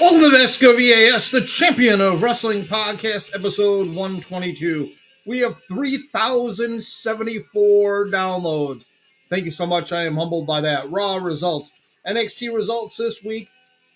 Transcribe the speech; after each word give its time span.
Welcome 0.00 0.30
to 0.30 0.78
EAS, 0.78 1.32
the 1.32 1.40
champion 1.40 2.00
of 2.00 2.22
wrestling 2.22 2.66
podcast, 2.66 3.34
episode 3.34 3.88
122. 3.88 4.92
We 5.26 5.40
have 5.40 5.56
3,074 5.56 8.06
downloads. 8.06 8.86
Thank 9.28 9.44
you 9.44 9.50
so 9.50 9.66
much. 9.66 9.92
I 9.92 10.04
am 10.04 10.16
humbled 10.16 10.46
by 10.46 10.60
that. 10.60 10.88
Raw 10.92 11.16
results. 11.16 11.72
NXT 12.06 12.54
results 12.54 12.96
this 12.96 13.24
week 13.24 13.48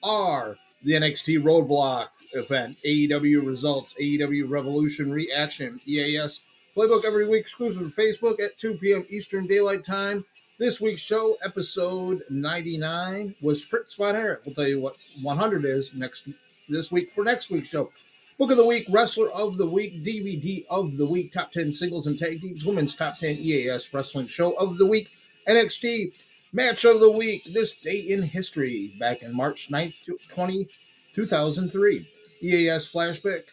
are 0.02 0.56
the 0.82 0.94
NXT 0.94 1.44
Roadblock 1.44 2.08
event, 2.32 2.78
AEW 2.84 3.46
results, 3.46 3.94
AEW 4.00 4.50
Revolution 4.50 5.12
Reaction, 5.12 5.78
EAS 5.86 6.40
playbook 6.76 7.04
every 7.04 7.28
week 7.28 7.42
exclusive 7.42 7.94
to 7.94 8.00
Facebook 8.00 8.40
at 8.40 8.56
2 8.56 8.78
p.m. 8.78 9.06
Eastern 9.08 9.46
Daylight 9.46 9.84
Time. 9.84 10.24
This 10.58 10.82
week's 10.82 11.00
show, 11.00 11.38
episode 11.42 12.24
99, 12.28 13.34
was 13.40 13.64
Fritz 13.64 13.94
von 13.96 14.14
Erich. 14.14 14.40
We'll 14.44 14.54
tell 14.54 14.68
you 14.68 14.80
what 14.80 14.98
100 15.22 15.64
is 15.64 15.94
next 15.94 16.28
this 16.68 16.92
week 16.92 17.10
for 17.10 17.24
next 17.24 17.50
week's 17.50 17.68
show. 17.68 17.90
Book 18.38 18.50
of 18.50 18.58
the 18.58 18.66
Week, 18.66 18.86
Wrestler 18.90 19.30
of 19.30 19.56
the 19.56 19.68
Week, 19.68 20.04
DVD 20.04 20.66
of 20.68 20.98
the 20.98 21.06
Week, 21.06 21.32
Top 21.32 21.52
10 21.52 21.72
Singles 21.72 22.06
and 22.06 22.18
Tag 22.18 22.42
Teams, 22.42 22.66
Women's 22.66 22.94
Top 22.94 23.16
10 23.16 23.36
EAS 23.36 23.92
Wrestling 23.94 24.26
Show 24.26 24.52
of 24.52 24.76
the 24.76 24.86
Week, 24.86 25.10
NXT 25.48 26.22
Match 26.52 26.84
of 26.84 27.00
the 27.00 27.10
Week, 27.10 27.42
This 27.44 27.74
Day 27.74 28.00
in 28.00 28.22
History, 28.22 28.94
back 29.00 29.22
in 29.22 29.34
March 29.34 29.70
9th, 29.70 29.94
20, 30.28 30.68
2003. 31.14 32.08
EAS 32.42 32.92
Flashback, 32.92 33.44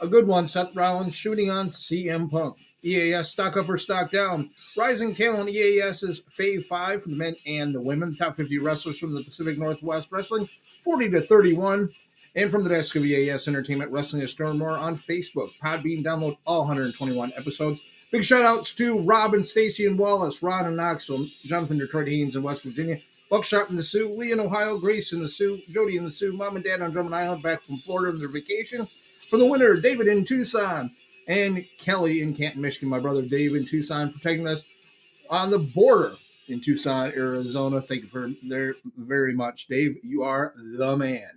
a 0.00 0.06
good 0.06 0.26
one, 0.26 0.46
Seth 0.46 0.74
Rollins 0.74 1.16
shooting 1.16 1.50
on 1.50 1.70
CM 1.70 2.30
Punk. 2.30 2.56
EAS 2.84 3.30
stock 3.30 3.56
up 3.56 3.68
or 3.68 3.76
stock 3.76 4.10
down. 4.10 4.50
Rising 4.76 5.14
talent 5.14 5.50
EAS 5.50 6.02
is 6.02 6.22
Fave 6.22 6.66
5 6.66 7.02
for 7.02 7.08
the 7.08 7.16
men 7.16 7.36
and 7.46 7.74
the 7.74 7.80
women. 7.80 8.14
Top 8.14 8.36
50 8.36 8.58
wrestlers 8.58 8.98
from 8.98 9.14
the 9.14 9.22
Pacific 9.22 9.58
Northwest 9.58 10.12
Wrestling, 10.12 10.48
40 10.82 11.10
to 11.10 11.20
31. 11.20 11.90
And 12.36 12.50
from 12.50 12.64
the 12.64 12.70
desk 12.70 12.96
of 12.96 13.04
EAS 13.04 13.46
Entertainment, 13.46 13.92
Wrestling 13.92 14.22
is 14.22 14.38
More 14.38 14.70
on 14.70 14.96
Facebook. 14.96 15.56
Podbean, 15.58 16.04
download 16.04 16.36
all 16.46 16.60
121 16.60 17.32
episodes. 17.36 17.80
Big 18.10 18.24
shout 18.24 18.44
outs 18.44 18.74
to 18.74 18.98
Rob 19.00 19.34
and 19.34 19.46
Stacy 19.46 19.86
and 19.86 19.98
Wallace, 19.98 20.42
Ron 20.42 20.66
and 20.66 20.76
Knoxville, 20.76 21.26
Jonathan 21.44 21.78
Detroit 21.78 22.08
Haynes 22.08 22.36
in 22.36 22.42
West 22.42 22.64
Virginia, 22.64 23.00
Buckshot 23.30 23.70
in 23.70 23.76
the 23.76 23.82
Sioux, 23.82 24.12
Lee 24.14 24.30
in 24.30 24.38
Ohio, 24.38 24.78
Grace 24.78 25.12
in 25.12 25.20
the 25.20 25.26
Sioux, 25.26 25.60
Jody 25.68 25.96
in 25.96 26.04
the 26.04 26.10
Sioux, 26.10 26.32
Mom 26.32 26.54
and 26.54 26.64
Dad 26.64 26.82
on 26.82 26.92
Drummond 26.92 27.14
Island 27.14 27.42
back 27.42 27.62
from 27.62 27.76
Florida 27.76 28.12
on 28.12 28.18
their 28.18 28.28
vacation. 28.28 28.86
For 29.28 29.36
the 29.36 29.46
winner, 29.46 29.74
David 29.74 30.06
in 30.06 30.24
Tucson, 30.24 30.92
and 31.26 31.64
Kelly 31.78 32.22
in 32.22 32.34
Canton, 32.34 32.60
Michigan. 32.60 32.88
My 32.88 32.98
brother 32.98 33.22
Dave 33.22 33.54
in 33.54 33.64
Tucson 33.64 34.12
protecting 34.12 34.46
us 34.46 34.64
on 35.30 35.50
the 35.50 35.58
border 35.58 36.12
in 36.48 36.60
Tucson, 36.60 37.12
Arizona. 37.16 37.80
Thank 37.80 38.02
you 38.02 38.08
for 38.08 38.30
there 38.42 38.76
very 38.96 39.34
much, 39.34 39.66
Dave. 39.66 39.96
You 40.02 40.22
are 40.22 40.52
the 40.56 40.96
man. 40.96 41.30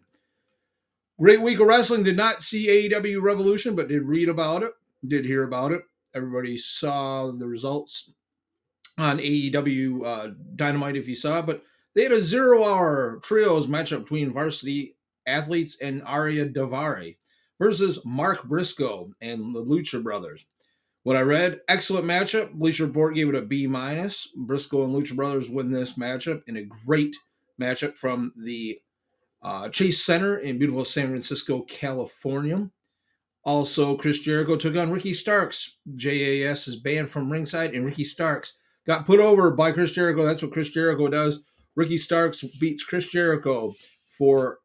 Great 1.20 1.42
week 1.42 1.60
of 1.60 1.68
wrestling. 1.68 2.04
Did 2.04 2.18
not 2.18 2.42
see 2.42 2.68
AEW 2.68 3.22
Revolution, 3.22 3.76
but 3.76 3.88
did 3.88 4.04
read 4.04 4.30
about 4.30 4.64
it. 4.64 4.72
Did 5.06 5.26
hear 5.26 5.44
about 5.44 5.72
it. 5.72 5.82
Everybody 6.14 6.58
saw 6.58 7.32
the 7.32 7.48
results 7.48 8.12
on 8.98 9.20
AEW 9.20 10.06
uh, 10.06 10.34
Dynamite 10.56 10.96
if 10.96 11.08
you 11.08 11.16
saw, 11.16 11.42
but 11.42 11.64
they 11.94 12.04
had 12.04 12.12
a 12.12 12.22
zero-hour 12.22 13.20
trios 13.24 13.68
matchup 13.68 14.02
between 14.02 14.32
varsity 14.32 14.96
athletes 15.26 15.78
and 15.82 16.04
Ariya 16.04 16.54
Daivari 16.54 17.16
versus 17.60 18.04
Mark 18.06 18.44
Briscoe 18.44 19.12
and 19.22 19.56
the 19.56 19.64
Lucha 19.64 20.02
Brothers. 20.02 20.46
What 21.04 21.16
I 21.16 21.22
read, 21.22 21.62
excellent 21.70 22.06
matchup. 22.06 22.52
Bleacher 22.52 22.86
Report 22.86 23.16
gave 23.16 23.30
it 23.30 23.36
a 23.36 23.42
B 23.42 23.66
minus. 23.66 24.28
Briscoe 24.36 24.84
and 24.84 24.94
Lucha 24.94 25.16
Brothers 25.16 25.50
win 25.50 25.72
this 25.72 25.94
matchup 25.94 26.42
in 26.48 26.58
a 26.58 26.64
great 26.64 27.16
matchup 27.62 27.98
from 27.98 28.34
the 28.36 28.80
uh, 29.42 29.70
Chase 29.70 30.04
Center 30.04 30.38
in 30.38 30.58
beautiful 30.60 30.84
San 30.84 31.08
Francisco, 31.08 31.62
California. 31.62 32.70
Also, 33.44 33.96
Chris 33.96 34.20
Jericho 34.20 34.58
took 34.58 34.76
on 34.76 34.92
Ricky 34.92 35.14
Starks. 35.14 35.78
JAS 35.96 36.68
is 36.68 36.76
banned 36.76 37.10
from 37.10 37.32
ringside, 37.32 37.74
and 37.74 37.86
Ricky 37.86 38.04
Starks 38.04 38.58
got 38.86 39.06
put 39.06 39.22
over 39.22 39.52
by 39.52 39.72
Chris 39.72 39.92
Jericho. 39.92 40.26
That's 40.26 40.42
what 40.42 40.52
Chris 40.52 40.70
Jericho 40.70 41.08
does. 41.08 41.46
Ricky 41.78 41.98
Starks 41.98 42.44
beats 42.60 42.84
Chris 42.84 43.08
Jericho 43.08 43.74
for 44.06 44.60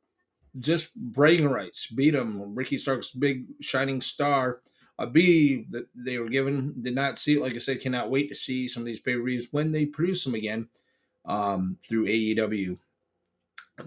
just 0.58 0.94
bragging 0.94 1.48
rights. 1.48 1.86
Beat 1.86 2.14
him. 2.14 2.54
Ricky 2.54 2.78
Stark's 2.78 3.10
big 3.10 3.46
shining 3.60 4.00
star. 4.00 4.60
A 4.98 5.06
B 5.06 5.66
that 5.70 5.86
they 5.94 6.18
were 6.18 6.28
given. 6.28 6.74
Did 6.82 6.94
not 6.94 7.18
see 7.18 7.34
it. 7.34 7.42
Like 7.42 7.54
I 7.54 7.58
said, 7.58 7.80
cannot 7.80 8.10
wait 8.10 8.28
to 8.28 8.34
see 8.34 8.68
some 8.68 8.82
of 8.82 8.86
these 8.86 9.00
pay 9.00 9.16
per 9.16 9.38
when 9.50 9.72
they 9.72 9.86
produce 9.86 10.24
them 10.24 10.34
again 10.34 10.68
um, 11.24 11.78
through 11.82 12.06
AEW. 12.06 12.78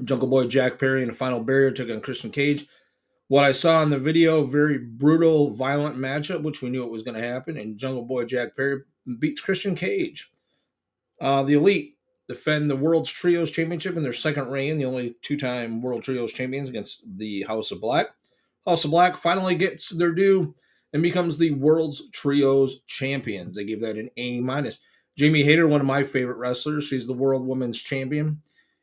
Jungle 0.04 0.28
Boy 0.28 0.48
Jack 0.48 0.80
Perry 0.80 1.04
in 1.04 1.10
the 1.10 1.14
final 1.14 1.40
barrier 1.40 1.72
took 1.72 1.90
on 1.90 2.02
Christian 2.02 2.32
Cage. 2.32 2.66
What 3.28 3.44
I 3.44 3.52
saw 3.54 3.82
in 3.82 3.90
the 3.90 3.98
video, 3.98 4.46
very 4.46 4.78
brutal, 4.78 5.52
violent 5.52 5.98
matchup, 5.98 6.44
which 6.44 6.62
we 6.62 6.70
knew 6.70 6.84
it 6.84 6.92
was 6.92 7.04
going 7.04 7.20
to 7.20 7.28
happen. 7.28 7.58
And 7.58 7.78
Jungle 7.78 8.04
Boy 8.04 8.26
Jack 8.26 8.56
Perry 8.56 8.82
beats 9.20 9.42
Christian 9.42 9.76
Cage. 9.76 10.30
Uh, 11.22 11.44
the 11.44 11.54
Elite 11.54 11.95
defend 12.28 12.70
the 12.70 12.76
World's 12.76 13.12
Trios 13.12 13.52
Championship 13.52 13.96
in 13.96 14.04
their 14.04 14.14
second 14.14 14.50
reign, 14.50 14.78
the 14.78 14.86
only 14.86 15.16
two 15.22 15.38
time 15.38 15.82
World 15.82 16.04
Trios 16.04 16.34
champions 16.34 16.70
against 16.70 17.04
the 17.18 17.44
House 17.44 17.72
of 17.72 17.82
Black. 17.82 18.08
House 18.66 18.86
of 18.86 18.92
Black 18.92 19.16
finally 19.16 19.56
gets 19.56 19.90
their 19.90 20.12
due 20.12 20.56
and 20.94 21.04
becomes 21.04 21.38
the 21.38 21.52
World's 21.52 22.10
Trios 22.12 22.80
champions. 22.88 23.56
They 23.56 23.66
give 23.66 23.82
that 23.82 23.98
an 23.98 24.10
A 24.18 24.40
minus. 24.40 24.80
Jamie 25.18 25.44
Hayter, 25.44 25.68
one 25.68 25.82
of 25.82 25.88
my 25.88 26.04
favorite 26.04 26.38
wrestlers, 26.38 26.86
she's 26.86 27.08
the 27.08 27.14
World 27.14 27.48
Women's 27.48 27.82
Champion 27.82 28.40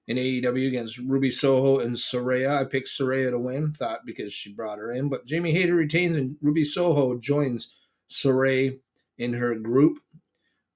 in 0.06 0.16
AEW 0.16 0.68
against 0.68 0.98
Ruby 0.98 1.30
Soho 1.30 1.78
and 1.78 1.94
Saraya. 1.94 2.56
I 2.56 2.64
picked 2.64 2.88
Saraya 2.88 3.30
to 3.30 3.38
win, 3.38 3.70
thought 3.70 4.06
because 4.06 4.32
she 4.32 4.52
brought 4.52 4.78
her 4.78 4.92
in, 4.92 5.08
but 5.08 5.26
Jamie 5.26 5.52
Hayter 5.52 5.74
retains 5.74 6.16
and 6.16 6.36
Ruby 6.40 6.64
Soho 6.64 7.18
joins 7.18 7.76
Saraya 8.08 8.78
in 9.18 9.34
her 9.34 9.54
group. 9.54 9.98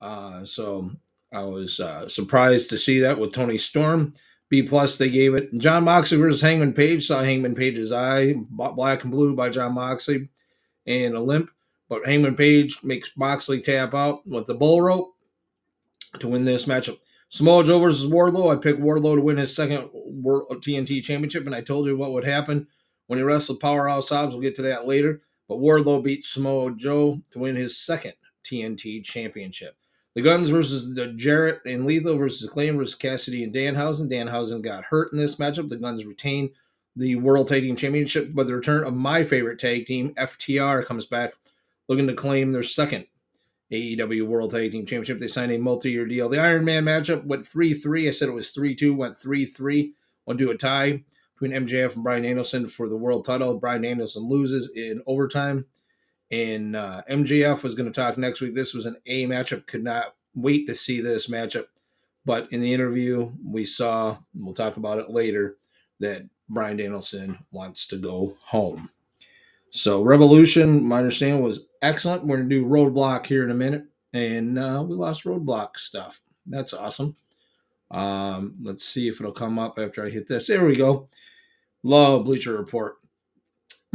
Uh, 0.00 0.44
so 0.44 0.90
I 1.32 1.42
was 1.42 1.80
uh, 1.80 2.08
surprised 2.08 2.70
to 2.70 2.78
see 2.78 3.00
that 3.00 3.18
with 3.18 3.32
Toni 3.32 3.58
Storm. 3.58 4.14
B 4.48 4.62
plus 4.62 4.96
they 4.96 5.10
gave 5.10 5.34
it. 5.34 5.52
Jon 5.54 5.84
Moxley 5.84 6.18
versus 6.18 6.40
Hangman 6.40 6.72
Page 6.72 7.06
saw 7.06 7.22
Hangman 7.22 7.54
Page's 7.54 7.92
eye, 7.92 8.34
black 8.48 9.02
and 9.02 9.10
blue 9.10 9.34
by 9.34 9.48
Jon 9.48 9.74
Moxley, 9.74 10.28
and 10.86 11.14
a 11.14 11.20
limp. 11.20 11.50
But 11.88 12.06
Hangman 12.06 12.36
Page 12.36 12.78
makes 12.82 13.10
Moxley 13.16 13.60
tap 13.60 13.94
out 13.94 14.26
with 14.26 14.46
the 14.46 14.54
bull 14.54 14.82
rope 14.82 15.14
to 16.20 16.28
win 16.28 16.44
this 16.44 16.66
matchup. 16.66 16.98
Samoa 17.28 17.64
Joe 17.64 17.80
versus 17.80 18.10
Wardlow. 18.10 18.56
I 18.56 18.60
picked 18.60 18.80
Wardlow 18.80 19.16
to 19.16 19.20
win 19.20 19.36
his 19.36 19.54
second 19.54 19.90
World 19.92 20.46
TNT 20.62 21.02
Championship, 21.02 21.46
and 21.46 21.54
I 21.54 21.60
told 21.60 21.86
you 21.86 21.96
what 21.96 22.12
would 22.12 22.24
happen 22.24 22.68
when 23.08 23.18
he 23.18 23.24
wrestled 23.24 23.60
Powerhouse 23.60 24.10
Hobbs. 24.10 24.34
We'll 24.34 24.42
get 24.42 24.54
to 24.56 24.62
that 24.62 24.86
later. 24.86 25.22
But 25.48 25.58
Wardlow 25.58 26.02
beat 26.02 26.24
Samoa 26.24 26.72
Joe 26.76 27.20
to 27.30 27.38
win 27.38 27.56
his 27.56 27.76
second 27.76 28.14
TNT 28.44 29.04
Championship. 29.04 29.76
The 30.16 30.22
Guns 30.22 30.48
versus 30.48 30.94
the 30.94 31.08
Jarrett 31.08 31.60
and 31.66 31.84
Lethal 31.84 32.16
versus 32.16 32.48
Acclaim 32.48 32.78
versus 32.78 32.94
Cassidy 32.94 33.44
and 33.44 33.54
Danhausen. 33.54 34.10
Danhausen 34.10 34.62
got 34.62 34.84
hurt 34.84 35.12
in 35.12 35.18
this 35.18 35.36
matchup. 35.36 35.68
The 35.68 35.76
Guns 35.76 36.06
retain 36.06 36.52
the 36.96 37.16
World 37.16 37.48
Tag 37.48 37.64
Team 37.64 37.76
Championship, 37.76 38.30
but 38.32 38.46
the 38.46 38.54
return 38.54 38.84
of 38.84 38.94
my 38.94 39.24
favorite 39.24 39.58
tag 39.58 39.84
team, 39.84 40.14
FTR, 40.14 40.86
comes 40.86 41.04
back 41.04 41.34
looking 41.86 42.06
to 42.06 42.14
claim 42.14 42.52
their 42.52 42.62
second 42.62 43.04
AEW 43.70 44.26
World 44.26 44.52
Tag 44.52 44.72
Team 44.72 44.86
Championship. 44.86 45.18
They 45.18 45.28
signed 45.28 45.52
a 45.52 45.58
multi 45.58 45.90
year 45.90 46.06
deal. 46.06 46.30
The 46.30 46.40
Iron 46.40 46.64
Man 46.64 46.86
matchup 46.86 47.26
went 47.26 47.46
3 47.46 47.74
3. 47.74 48.08
I 48.08 48.10
said 48.10 48.30
it 48.30 48.32
was 48.32 48.52
3 48.52 48.74
2, 48.74 48.94
went 48.94 49.18
3 49.18 49.44
3. 49.44 49.92
Went 50.24 50.40
to 50.40 50.50
a 50.50 50.56
tie 50.56 51.04
between 51.34 51.66
MJF 51.66 51.94
and 51.94 52.02
Bryan 52.02 52.22
Danielson 52.22 52.68
for 52.68 52.88
the 52.88 52.96
world 52.96 53.26
title. 53.26 53.58
Bryan 53.58 53.82
Danielson 53.82 54.22
loses 54.22 54.70
in 54.74 55.02
overtime 55.06 55.66
and 56.30 56.76
uh, 56.76 57.02
MJF 57.08 57.62
was 57.62 57.74
going 57.74 57.90
to 57.90 58.00
talk 58.00 58.18
next 58.18 58.40
week. 58.40 58.54
This 58.54 58.74
was 58.74 58.86
an 58.86 58.96
A 59.06 59.26
matchup. 59.26 59.66
Could 59.66 59.84
not 59.84 60.14
wait 60.34 60.66
to 60.66 60.74
see 60.74 61.00
this 61.00 61.28
matchup. 61.28 61.66
But 62.24 62.52
in 62.52 62.60
the 62.60 62.74
interview, 62.74 63.30
we 63.44 63.64
saw, 63.64 64.18
we'll 64.34 64.52
talk 64.52 64.76
about 64.76 64.98
it 64.98 65.10
later, 65.10 65.56
that 66.00 66.28
Bryan 66.48 66.76
Danielson 66.76 67.38
wants 67.52 67.86
to 67.88 67.96
go 67.96 68.36
home. 68.40 68.90
So 69.70 70.02
Revolution, 70.02 70.82
my 70.84 70.98
understanding 70.98 71.42
was 71.42 71.68
excellent. 71.82 72.24
We're 72.24 72.38
going 72.38 72.48
to 72.48 72.60
do 72.62 72.66
Roadblock 72.66 73.26
here 73.26 73.44
in 73.44 73.50
a 73.50 73.54
minute, 73.54 73.84
and 74.12 74.58
uh, 74.58 74.84
we 74.86 74.96
lost 74.96 75.24
Roadblock 75.24 75.76
stuff. 75.76 76.20
That's 76.46 76.72
awesome. 76.72 77.16
Um, 77.90 78.56
let's 78.62 78.84
see 78.84 79.08
if 79.08 79.20
it'll 79.20 79.32
come 79.32 79.58
up 79.58 79.78
after 79.78 80.04
I 80.04 80.10
hit 80.10 80.26
this. 80.26 80.48
There 80.48 80.64
we 80.64 80.76
go. 80.76 81.06
Love 81.82 82.24
Bleacher 82.24 82.56
Report. 82.56 82.96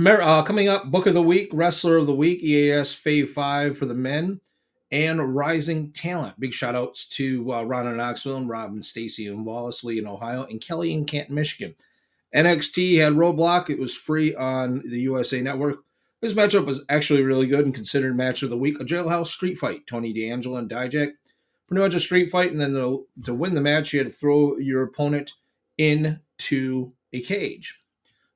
Uh, 0.08 0.42
coming 0.42 0.68
up, 0.68 0.90
Book 0.90 1.06
of 1.06 1.14
the 1.14 1.22
Week, 1.22 1.50
Wrestler 1.54 1.98
of 1.98 2.08
the 2.08 2.16
Week, 2.16 2.42
EAS 2.42 2.92
Fave 2.92 3.28
5 3.28 3.78
for 3.78 3.86
the 3.86 3.94
men, 3.94 4.42
and 4.92 5.36
Rising 5.36 5.92
Talent. 5.92 6.40
Big 6.40 6.54
shout 6.54 6.74
outs 6.74 7.08
to 7.10 7.54
uh, 7.54 7.64
Ron 7.64 7.86
and 7.86 7.98
Knoxville, 7.98 8.38
and 8.38 8.50
Rob 8.50 8.72
and 8.72 8.84
Stacy 8.84 9.28
and 9.28 9.46
Wallace 9.46 9.84
Lee 9.84 10.00
in 10.00 10.08
Ohio, 10.08 10.46
and 10.46 10.60
Kelly 10.60 10.92
in 10.92 11.06
Canton, 11.06 11.36
Michigan. 11.36 11.76
NXT 12.34 13.00
had 13.00 13.14
Roadblock. 13.14 13.70
It 13.70 13.78
was 13.78 13.96
free 13.96 14.34
on 14.34 14.82
the 14.90 15.02
USA 15.02 15.40
Network. 15.40 15.80
This 16.20 16.34
matchup 16.34 16.66
was 16.66 16.84
actually 16.90 17.22
really 17.22 17.46
good 17.46 17.66
and 17.66 17.76
considered 17.76 18.18
match 18.18 18.42
of 18.42 18.50
the 18.50 18.58
week. 18.58 18.80
A 18.80 18.84
jailhouse 18.84 19.28
street 19.28 19.60
fight. 19.60 19.86
Tony 19.86 20.14
D'Angelo 20.14 20.58
and 20.58 20.70
Dijak. 20.70 21.12
Pretty 21.68 21.84
much 21.84 21.94
a 21.94 22.00
street 22.00 22.32
fight, 22.32 22.52
and 22.52 22.60
then 22.60 22.74
the, 22.74 23.06
to 23.26 23.36
win 23.36 23.54
the 23.54 23.62
match, 23.62 23.94
you 23.94 24.00
had 24.00 24.08
to 24.08 24.14
throw 24.14 24.58
your 24.58 24.82
opponent 24.82 25.34
into 25.78 26.92
a 27.14 27.22
cage. 27.22 27.84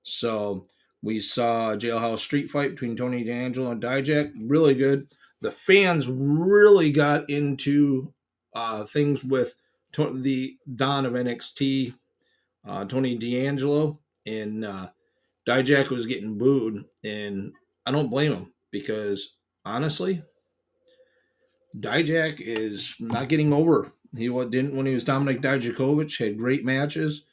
So 0.03 0.67
we 1.05 1.19
saw 1.19 1.73
a 1.73 1.77
jailhouse 1.77 2.17
street 2.17 2.49
fight 2.49 2.71
between 2.71 2.95
Tony 2.97 3.23
D'Angelo 3.23 3.69
and 3.69 3.81
Dijak. 3.81 4.31
Really 4.39 4.73
good. 4.73 5.07
The 5.39 5.51
fans 5.51 6.09
really 6.09 6.89
got 6.91 7.29
into 7.29 8.11
uh, 8.55 8.85
things 8.85 9.23
with 9.23 9.53
to- 9.91 10.19
the 10.19 10.57
Don 10.73 11.05
of 11.05 11.13
NXT, 11.13 11.93
uh, 12.67 12.85
Tony 12.85 13.15
D'Angelo, 13.19 13.99
and 14.25 14.65
uh, 14.65 14.89
Dijak 15.47 15.91
was 15.91 16.07
getting 16.07 16.39
booed. 16.39 16.83
And 17.03 17.53
I 17.85 17.91
don't 17.91 18.09
blame 18.09 18.33
him 18.33 18.53
because 18.71 19.35
honestly, 19.63 20.23
Dijak 21.77 22.37
is 22.39 22.95
not 22.99 23.29
getting 23.29 23.53
over. 23.53 23.91
He 24.17 24.27
didn't 24.27 24.75
when 24.75 24.87
he 24.87 24.95
was 24.95 25.03
Dominic 25.03 25.41
Dijakovic, 25.41 26.17
had 26.17 26.39
great 26.39 26.65
matches 26.65 27.25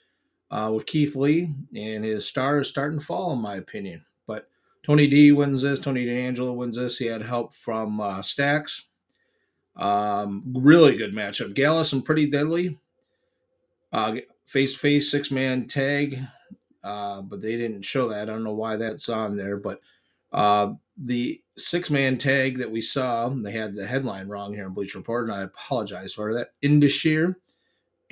uh, 0.53 0.71
with 0.73 0.87
Keith 0.87 1.17
Lee, 1.17 1.49
and 1.75 2.05
his 2.05 2.29
star 2.29 2.61
is 2.61 2.69
starting 2.69 2.99
to 2.99 3.05
fall, 3.05 3.33
in 3.33 3.41
my 3.41 3.57
opinion. 3.57 4.05
But 4.27 4.49
Tony 4.83 5.07
D 5.09 5.33
wins 5.33 5.63
this. 5.63 5.81
Tony 5.81 6.05
D'Angelo 6.05 6.53
wins 6.53 6.77
this. 6.77 6.99
He 6.99 7.07
had 7.07 7.23
help 7.23 7.55
from 7.55 8.01
uh, 8.01 8.21
Stacks. 8.21 8.87
Um, 9.77 10.45
really 10.55 10.97
good 10.97 11.15
matchup. 11.15 11.55
Gallus 11.55 11.95
and 11.95 12.05
Pretty 12.05 12.29
Deadly. 12.29 12.79
Face 14.45 14.75
to 14.75 14.79
face, 14.79 15.11
six 15.11 15.31
man 15.31 15.67
tag. 15.67 16.19
Uh, 16.85 17.23
but 17.23 17.41
they 17.41 17.57
didn't 17.57 17.83
show 17.83 18.09
that. 18.09 18.23
I 18.23 18.33
don't 18.33 18.45
know 18.45 18.53
why 18.53 18.77
that's 18.77 19.09
on 19.09 19.37
there. 19.37 19.57
But 19.57 19.81
uh, 20.33 20.75
the 20.99 21.41
six 21.57 21.91
man 21.91 22.19
tag 22.19 22.59
that 22.59 22.71
we 22.71 22.83
saw, 22.83 23.31
they 23.31 23.53
had 23.53 23.73
the 23.73 23.87
headline 23.87 24.29
wrong 24.29 24.53
here 24.53 24.67
in 24.67 24.75
Bleach 24.75 24.95
Report, 24.95 25.25
and 25.25 25.33
I 25.33 25.43
apologize 25.43 26.13
for 26.13 26.35
that. 26.35 26.49
Indus 26.61 26.93
Sher 26.93 27.39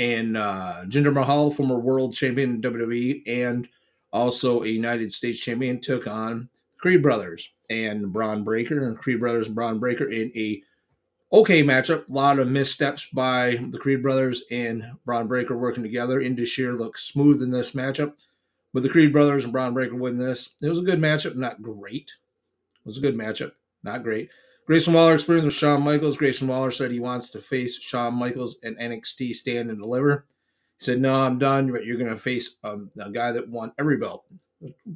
and 0.01 0.35
uh, 0.37 0.83
Jinder 0.87 1.13
Mahal, 1.13 1.51
former 1.51 1.79
world 1.79 2.15
champion 2.15 2.55
in 2.55 2.63
WWE 2.63 3.23
and 3.27 3.69
also 4.13 4.63
a 4.63 4.67
United 4.69 5.13
States 5.13 5.39
champion, 5.39 5.79
took 5.79 6.07
on 6.07 6.49
Creed 6.79 7.03
Brothers 7.03 7.51
and 7.69 8.11
Bron 8.11 8.43
Breakker 8.43 8.89
and 8.89 8.99
Creed 8.99 9.21
Brothers 9.21 9.47
and 9.47 9.55
Bron 9.55 9.79
Breakker 9.79 10.11
in 10.11 10.33
a 10.35 10.63
okay 11.35 11.63
matchup. 11.63 12.09
A 12.09 12.13
lot 12.13 12.39
of 12.39 12.49
missteps 12.49 13.11
by 13.13 13.59
the 13.69 13.79
Creed 13.79 14.03
Brothers 14.03 14.43
and 14.51 14.91
Bron 15.05 15.29
Breakker 15.29 15.57
working 15.57 15.83
together. 15.83 16.23
Indus 16.23 16.49
Sher 16.49 16.73
looks 16.73 17.05
smooth 17.05 17.43
in 17.43 17.51
this 17.51 17.73
matchup, 17.73 18.15
but 18.73 18.83
the 18.83 18.89
Creed 18.89 19.13
Brothers 19.13 19.45
and 19.45 19.53
Bron 19.53 19.75
Breakker 19.75 19.97
win 19.97 20.17
this. 20.17 20.55
It 20.63 20.69
was 20.71 20.79
a 20.79 20.83
good 20.83 20.99
matchup, 20.99 21.37
not 21.37 21.61
great. 21.61 22.11
It 22.75 22.87
was 22.87 22.97
a 22.97 23.03
good 23.03 23.19
matchup, 23.19 23.53
not 23.83 24.03
great. 24.03 24.31
Grayson 24.67 24.95
Waller 24.95 25.15
experience 25.15 25.45
with 25.45 25.55
Shawn 25.55 25.83
Michaels. 25.83 26.17
Grayson 26.17 26.49
Waller 26.49 26.71
said 26.71 26.91
he 26.91 27.01
wants 27.01 27.31
to 27.31 27.39
face 27.39 27.81
Shawn 27.81 28.15
Michaels 28.15 28.59
in 28.63 28.77
NXT 28.77 29.35
Stand 29.35 29.71
and 29.71 29.81
Deliver. 29.81 30.27
He 30.79 30.85
said, 30.85 31.01
"No, 31.01 31.15
I'm 31.15 31.39
done. 31.39 31.73
But 31.73 31.85
you're 31.85 31.97
going 31.97 32.11
to 32.11 32.17
face 32.17 32.59
um, 32.63 32.91
a 33.01 33.11
guy 33.11 33.33
that 33.33 33.49
won 33.49 33.73
every 33.79 33.97
belt, 33.97 34.25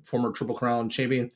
former 0.04 0.32
Triple 0.32 0.54
Crown 0.54 0.88
champion." 0.88 1.30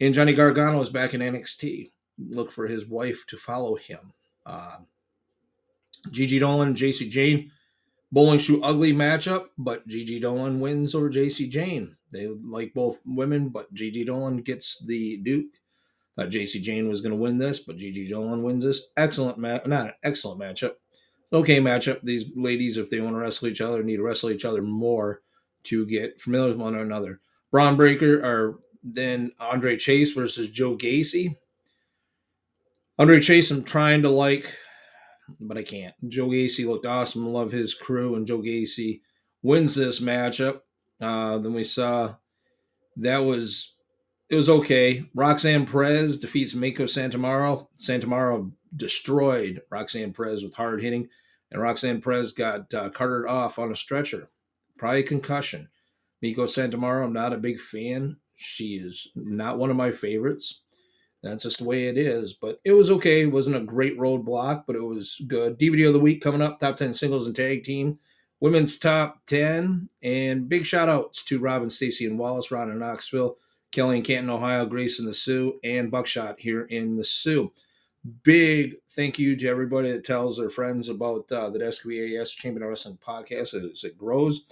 And 0.00 0.14
Johnny 0.14 0.32
Gargano 0.32 0.80
is 0.80 0.90
back 0.90 1.14
in 1.14 1.20
NXT. 1.20 1.90
Look 2.18 2.52
for 2.52 2.68
his 2.68 2.86
wife 2.86 3.24
to 3.28 3.36
follow 3.36 3.74
him. 3.74 4.12
Uh, 4.46 4.78
Gigi 6.10 6.38
Dolin 6.38 6.68
and 6.68 6.76
Jacy 6.76 7.08
Jayne. 7.08 7.50
Bowling 8.10 8.38
shoe 8.38 8.62
ugly 8.62 8.94
matchup, 8.94 9.48
but 9.58 9.86
Gigi 9.86 10.18
Dolin 10.18 10.60
wins 10.60 10.94
over 10.94 11.10
Jacy 11.10 11.46
Jayne. 11.46 11.94
They 12.10 12.26
like 12.26 12.72
both 12.72 13.00
women, 13.04 13.50
but 13.50 13.72
Gigi 13.74 14.04
Dolin 14.04 14.42
gets 14.42 14.78
the 14.78 15.18
Duke. 15.18 15.52
Thought 16.18 16.30
Jacy 16.30 16.60
Jayne 16.60 16.88
was 16.88 17.00
going 17.00 17.12
to 17.12 17.22
win 17.22 17.38
this, 17.38 17.60
but 17.60 17.76
Gigi 17.76 18.10
Dolin 18.10 18.42
wins 18.42 18.64
this. 18.64 18.88
Excellent 18.96 19.38
match, 19.38 19.64
not 19.66 19.86
an 19.86 19.92
excellent 20.02 20.40
matchup. 20.40 20.72
Okay 21.32 21.60
matchup. 21.60 22.00
These 22.02 22.24
ladies, 22.34 22.76
if 22.76 22.90
they 22.90 23.00
want 23.00 23.14
to 23.14 23.20
wrestle 23.20 23.46
each 23.46 23.60
other, 23.60 23.84
need 23.84 23.98
to 23.98 24.02
wrestle 24.02 24.30
each 24.30 24.44
other 24.44 24.60
more 24.60 25.20
to 25.64 25.86
get 25.86 26.20
familiar 26.20 26.48
with 26.50 26.58
one 26.58 26.74
another. 26.74 27.20
Bron 27.52 27.76
Breakker 27.76 28.20
or 28.24 28.58
then 28.82 29.30
Andre 29.38 29.76
Chase 29.76 30.12
versus 30.12 30.50
Joe 30.50 30.76
Gacy. 30.76 31.36
Andre 32.98 33.20
Chase, 33.20 33.52
I'm 33.52 33.62
trying 33.62 34.02
to 34.02 34.10
like, 34.10 34.44
but 35.38 35.56
I 35.56 35.62
can't. 35.62 35.94
Joe 36.08 36.28
Gacy 36.28 36.66
looked 36.66 36.86
awesome. 36.86 37.28
Love 37.28 37.52
his 37.52 37.74
crew, 37.74 38.16
and 38.16 38.26
Joe 38.26 38.40
Gacy 38.40 39.02
wins 39.40 39.76
this 39.76 40.00
matchup. 40.00 40.62
Uh, 41.00 41.38
then 41.38 41.52
we 41.54 41.62
saw 41.62 42.16
that 42.96 43.18
was 43.18 43.74
it 44.30 44.36
was 44.36 44.48
okay. 44.48 45.04
Roxanne 45.14 45.66
Perez 45.66 46.18
defeats 46.18 46.54
Meiko 46.54 46.82
Satomura. 46.82 47.66
Satomura 47.76 48.50
destroyed 48.76 49.62
Roxanne 49.70 50.12
Perez 50.12 50.42
with 50.42 50.54
hard 50.54 50.82
hitting, 50.82 51.08
and 51.50 51.62
Roxanne 51.62 52.00
Perez 52.00 52.32
got 52.32 52.72
uh, 52.74 52.90
carted 52.90 53.28
off 53.28 53.58
on 53.58 53.72
a 53.72 53.76
stretcher, 53.76 54.28
probably 54.76 55.02
concussion. 55.02 55.68
Meiko 56.22 56.40
Satomura, 56.40 57.04
I'm 57.04 57.12
not 57.12 57.32
a 57.32 57.38
big 57.38 57.58
fan. 57.58 58.16
She 58.36 58.76
is 58.76 59.08
not 59.14 59.58
one 59.58 59.70
of 59.70 59.76
my 59.76 59.90
favorites. 59.90 60.62
That's 61.22 61.42
just 61.42 61.58
the 61.58 61.64
way 61.64 61.84
it 61.84 61.98
is. 61.98 62.34
But 62.34 62.60
it 62.64 62.72
was 62.72 62.90
okay. 62.90 63.22
It 63.22 63.32
wasn't 63.32 63.56
a 63.56 63.60
great 63.60 63.98
roadblock, 63.98 64.64
but 64.66 64.76
it 64.76 64.84
was 64.84 65.20
good. 65.26 65.58
DVD 65.58 65.88
of 65.88 65.94
the 65.94 66.00
week 66.00 66.22
coming 66.22 66.42
up 66.42 66.58
top 66.58 66.76
10 66.76 66.94
singles 66.94 67.26
and 67.26 67.34
tag 67.34 67.64
team. 67.64 67.98
Women's 68.40 68.78
top 68.78 69.22
10. 69.26 69.88
And 70.02 70.48
big 70.48 70.64
shout 70.64 70.88
outs 70.88 71.24
to 71.24 71.40
Robin, 71.40 71.70
Stacy, 71.70 72.06
and 72.06 72.18
Wallace, 72.18 72.52
Ron 72.52 72.70
in 72.70 72.78
Knoxville. 72.78 73.36
Kelly 73.70 73.98
in 73.98 74.02
Canton, 74.02 74.30
Ohio, 74.30 74.66
Grace 74.66 74.98
in 74.98 75.06
the 75.06 75.14
Sioux, 75.14 75.58
and 75.62 75.90
Buckshot 75.90 76.40
here 76.40 76.62
in 76.62 76.96
the 76.96 77.04
Sioux. 77.04 77.52
Big 78.22 78.76
thank 78.90 79.18
you 79.18 79.36
to 79.36 79.48
everybody 79.48 79.90
that 79.90 80.04
tells 80.04 80.36
their 80.36 80.50
friends 80.50 80.88
about 80.88 81.30
uh, 81.30 81.50
the 81.50 81.58
SQAS 81.58 82.34
Champion 82.34 82.66
Wrestling 82.66 82.98
podcast 83.04 83.54
as 83.54 83.84
it 83.84 83.98
grows. 83.98 84.42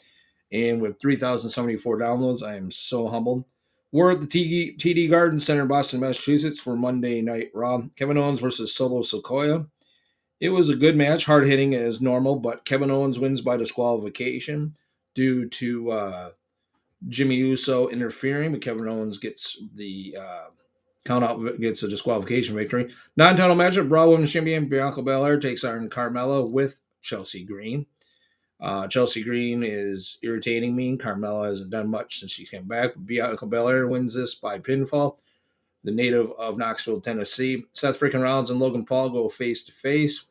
And 0.52 0.80
with 0.80 1.00
3,074 1.00 1.98
downloads, 1.98 2.42
I 2.42 2.56
am 2.56 2.70
so 2.70 3.08
humbled. 3.08 3.44
We're 3.92 4.12
at 4.12 4.20
the 4.20 4.26
TD, 4.26 4.78
TD 4.78 5.08
Garden 5.08 5.40
Center 5.40 5.62
in 5.62 5.69
Boston, 5.69 6.00
Massachusetts 6.00 6.60
for 6.60 6.76
Monday 6.76 7.22
Night 7.22 7.50
Raw. 7.54 7.82
Kevin 7.96 8.19
Owens 8.19 8.40
versus 8.40 8.74
Solo 8.74 9.00
Sikoa. 9.00 9.66
It 10.40 10.50
was 10.50 10.69
a 10.69 10.76
good 10.76 10.96
match, 10.96 11.24
hard 11.24 11.46
hitting 11.46 11.74
as 11.74 12.00
normal, 12.00 12.36
but 12.36 12.64
Kevin 12.64 12.90
Owens 12.90 13.19
wins 13.19 13.40
by 13.40 13.56
disqualification 13.56 14.76
due 15.14 15.48
to 15.48 15.90
uh, 15.90 16.30
Jimmy 17.08 17.37
Uso 17.37 17.88
interfering, 17.88 18.52
but 18.52 18.62
Kevin 18.62 18.88
Owens 18.88 19.19
gets 19.19 19.62
the 19.75 20.16
uh, 20.19 20.46
count 21.04 21.25
out, 21.25 21.60
gets 21.60 21.82
a 21.82 21.88
disqualification 21.88 22.54
victory. 22.54 22.93
Non 23.16 23.37
title 23.37 23.56
matchup 23.56 23.90
Raw 23.90 24.06
Women's 24.06 24.32
Champion 24.32 24.69
Bianca 24.69 25.02
Belair 25.02 25.38
takes 25.38 25.64
on 25.64 25.88
Carmella 25.88 26.50
with 26.50 26.81
Chelsea 27.00 27.44
Green. 27.44 27.87
Uh, 28.58 28.88
Chelsea 28.88 29.22
Green 29.22 29.62
is 29.62 30.19
irritating 30.22 30.74
me. 30.74 30.96
Carmella 30.96 31.46
hasn't 31.46 31.70
done 31.70 31.88
much 31.88 32.20
since 32.20 32.32
she 32.32 32.46
came 32.46 32.67
back. 32.67 32.93
Bianca 33.05 33.46
Belair 33.46 33.86
wins 33.86 34.15
this 34.15 34.34
by 34.34 34.58
pinfall. 34.58 35.19
The 35.84 35.93
native 35.93 36.32
of 36.32 36.56
Knoxville, 36.56 37.00
Tennessee. 37.00 37.65
Seth 37.72 38.00
freaking 38.00 38.22
Rollins 38.22 38.50
and 38.50 38.58
Logan 38.58 38.84
Paul 38.84 39.10
go 39.10 39.29
face 39.29 39.62
to 39.65 39.72
face. 39.72 40.24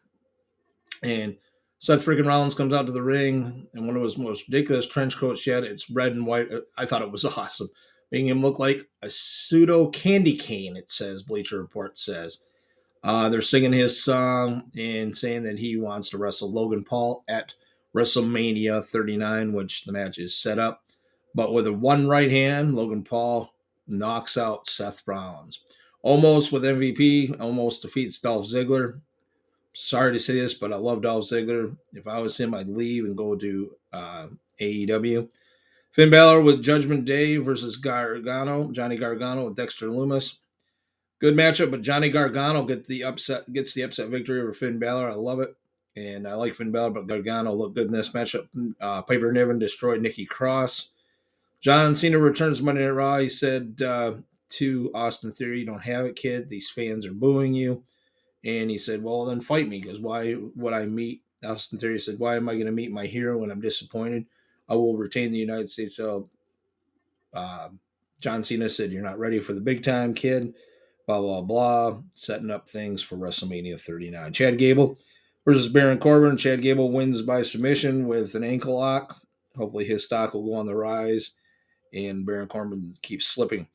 And 1.04 1.38
Seth 1.80 2.06
freaking 2.06 2.28
Rollins 2.28 2.56
comes 2.56 2.74
out 2.74 2.86
to 2.86 2.92
the 2.92 3.04
ring 3.04 3.68
in 3.74 3.86
one 3.86 3.96
of 3.96 4.04
his 4.04 4.18
most 4.18 4.48
ridiculous 4.48 4.88
trench 4.88 5.18
coats 5.18 5.46
yet. 5.46 5.64
It's 5.64 5.90
red 5.90 6.14
and 6.14 6.26
white. 6.26 6.48
I 6.78 6.86
thought 6.86 7.02
it 7.02 7.12
was 7.12 7.26
awesome. 7.38 7.70
Making 8.12 8.28
him 8.28 8.42
look 8.42 8.60
like 8.60 8.88
a 9.02 9.10
pseudo 9.10 9.90
candy 9.90 10.36
cane, 10.36 10.78
it 10.78 10.90
says, 10.90 11.24
Bleacher 11.24 11.60
Report 11.60 11.98
says. 11.98 12.40
Uh, 13.04 13.30
they're 13.30 13.42
singing 13.42 13.74
his 13.74 14.02
song 14.02 14.72
and 14.76 15.16
saying 15.16 15.44
that 15.44 15.60
he 15.60 15.78
wants 15.78 16.10
to 16.10 16.18
wrestle 16.18 16.52
Logan 16.52 16.84
Paul 16.84 17.24
at 17.28 17.54
WrestleMania 17.96 18.84
39, 18.84 19.54
which 19.54 19.84
the 19.84 19.92
match 19.92 20.18
is 20.18 20.38
set 20.38 20.58
up. 20.58 20.82
But 21.36 21.54
with 21.54 21.68
a 21.68 21.74
one 21.74 22.08
right 22.08 22.32
hand, 22.32 22.76
Logan 22.76 23.04
Paul 23.04 23.54
knocks 23.88 24.38
out 24.38 24.68
Seth 24.68 25.04
Rollins. 25.06 25.62
Omos 26.06 26.52
with 26.52 26.64
MVP, 26.64 27.40
almost 27.40 27.82
defeats 27.82 28.20
Dolph 28.20 28.46
Ziggler 28.46 29.02
sorry 29.76 30.14
to 30.14 30.20
say 30.20 30.34
this, 30.34 30.54
but 30.54 30.74
I 30.74 30.78
love 30.78 31.02
Dolph 31.02 31.26
Ziggler. 31.26 31.76
If 31.94 32.08
I 32.08 32.20
was 32.20 32.38
him, 32.38 32.56
I'd 32.56 32.70
leave 32.70 33.06
and 33.06 33.16
go 33.16 33.36
to 33.36 33.76
uh, 33.94 34.28
AEW. 34.60 35.30
Finn 35.92 36.10
Balor 36.10 36.42
with 36.42 36.64
Judgment 36.64 37.06
Day 37.06 37.38
versus 37.38 37.78
Gargano. 37.78 38.72
Johnny 38.72 38.98
Gargano 38.98 39.46
with 39.46 39.56
Dexter 39.56 39.88
Lumis. 39.88 40.38
Good 41.20 41.36
matchup, 41.36 41.72
but 41.72 41.82
Johnny 41.82 42.10
Gargano 42.10 42.66
get 42.66 42.86
the 42.88 43.04
upset 43.04 43.52
gets 43.54 43.74
the 43.74 43.84
upset 43.84 44.10
victory 44.10 44.42
over 44.42 44.54
Finn 44.54 44.80
Balor. 44.80 45.10
I 45.10 45.16
love 45.16 45.40
it, 45.40 45.56
and 45.96 46.28
I 46.28 46.34
like 46.34 46.56
Finn 46.56 46.72
Balor, 46.72 46.92
but 46.92 47.08
Gargano 47.08 47.54
looked 47.54 47.76
good 47.76 47.88
in 47.88 47.94
this 47.94 48.10
matchup. 48.10 48.48
Uh, 48.82 49.02
Piper 49.02 49.32
Niven 49.32 49.60
destroyed 49.60 50.02
Nikki 50.02 50.26
Cross. 50.26 50.90
John 51.62 51.96
Cena 51.96 52.20
returns 52.20 52.62
Monday 52.62 52.84
Night 52.84 52.92
Raw. 52.92 53.18
He 53.18 53.30
said 53.30 53.82
uh, 53.82 54.16
to 54.50 54.92
Austin 54.94 55.32
Theory, 55.32 55.62
"You 55.62 55.66
don't 55.66 55.84
have 55.84 56.06
it, 56.06 56.18
kid. 56.18 56.50
These 56.50 56.70
fans 56.70 57.06
are 57.06 57.14
booing 57.14 57.54
you." 57.54 57.82
And 58.46 58.70
he 58.70 58.78
said, 58.78 59.04
Well, 59.04 59.26
then 59.26 59.42
fight 59.42 59.68
me 59.68 59.82
because 59.82 60.00
why 60.00 60.36
would 60.56 60.74
I 60.74 60.86
meet? 60.86 61.24
Austin 61.44 61.80
Theory 61.80 62.00
said, 62.00 62.20
Why 62.20 62.36
am 62.36 62.48
I 62.48 62.54
going 62.54 62.68
to 62.68 62.72
meet 62.72 62.92
my 62.92 63.06
hero 63.08 63.40
when 63.40 63.52
I'm 63.52 63.62
disappointed? 63.62 64.26
I 64.70 64.76
will 64.76 64.96
retain 64.98 65.32
the 65.32 65.38
United 65.40 65.70
States. 65.70 65.98
So 65.98 66.30
uh, 67.34 67.70
John 68.20 68.44
Cena 68.44 68.70
said, 68.70 68.92
You're 68.92 69.04
not 69.04 69.20
ready 69.20 69.40
for 69.40 69.54
the 69.54 69.62
big 69.62 69.84
time, 69.84 70.14
kid. 70.14 70.54
Blah, 71.08 71.20
blah, 71.20 71.42
blah. 71.42 71.98
Setting 72.14 72.52
up 72.52 72.68
things 72.68 73.02
for 73.02 73.16
WrestleMania 73.18 73.80
39. 73.80 74.34
Chad 74.34 74.58
Gable 74.58 74.98
versus 75.44 75.68
Baron 75.68 76.00
Corbin. 76.00 76.38
Chad 76.38 76.62
Gable 76.62 76.92
wins 76.92 77.22
by 77.22 77.42
submission 77.42 78.08
with 78.08 78.36
an 78.36 78.44
ankle 78.44 78.78
lock. 78.78 79.22
Hopefully 79.56 79.86
his 79.86 80.04
stock 80.04 80.34
will 80.34 80.46
go 80.46 80.56
on 80.56 80.66
the 80.66 80.76
rise. 80.76 81.32
and 81.94 82.26
Baron 82.26 82.48
Corbin 82.48 82.96
keeps 83.02 83.26
slipping. 83.28 83.68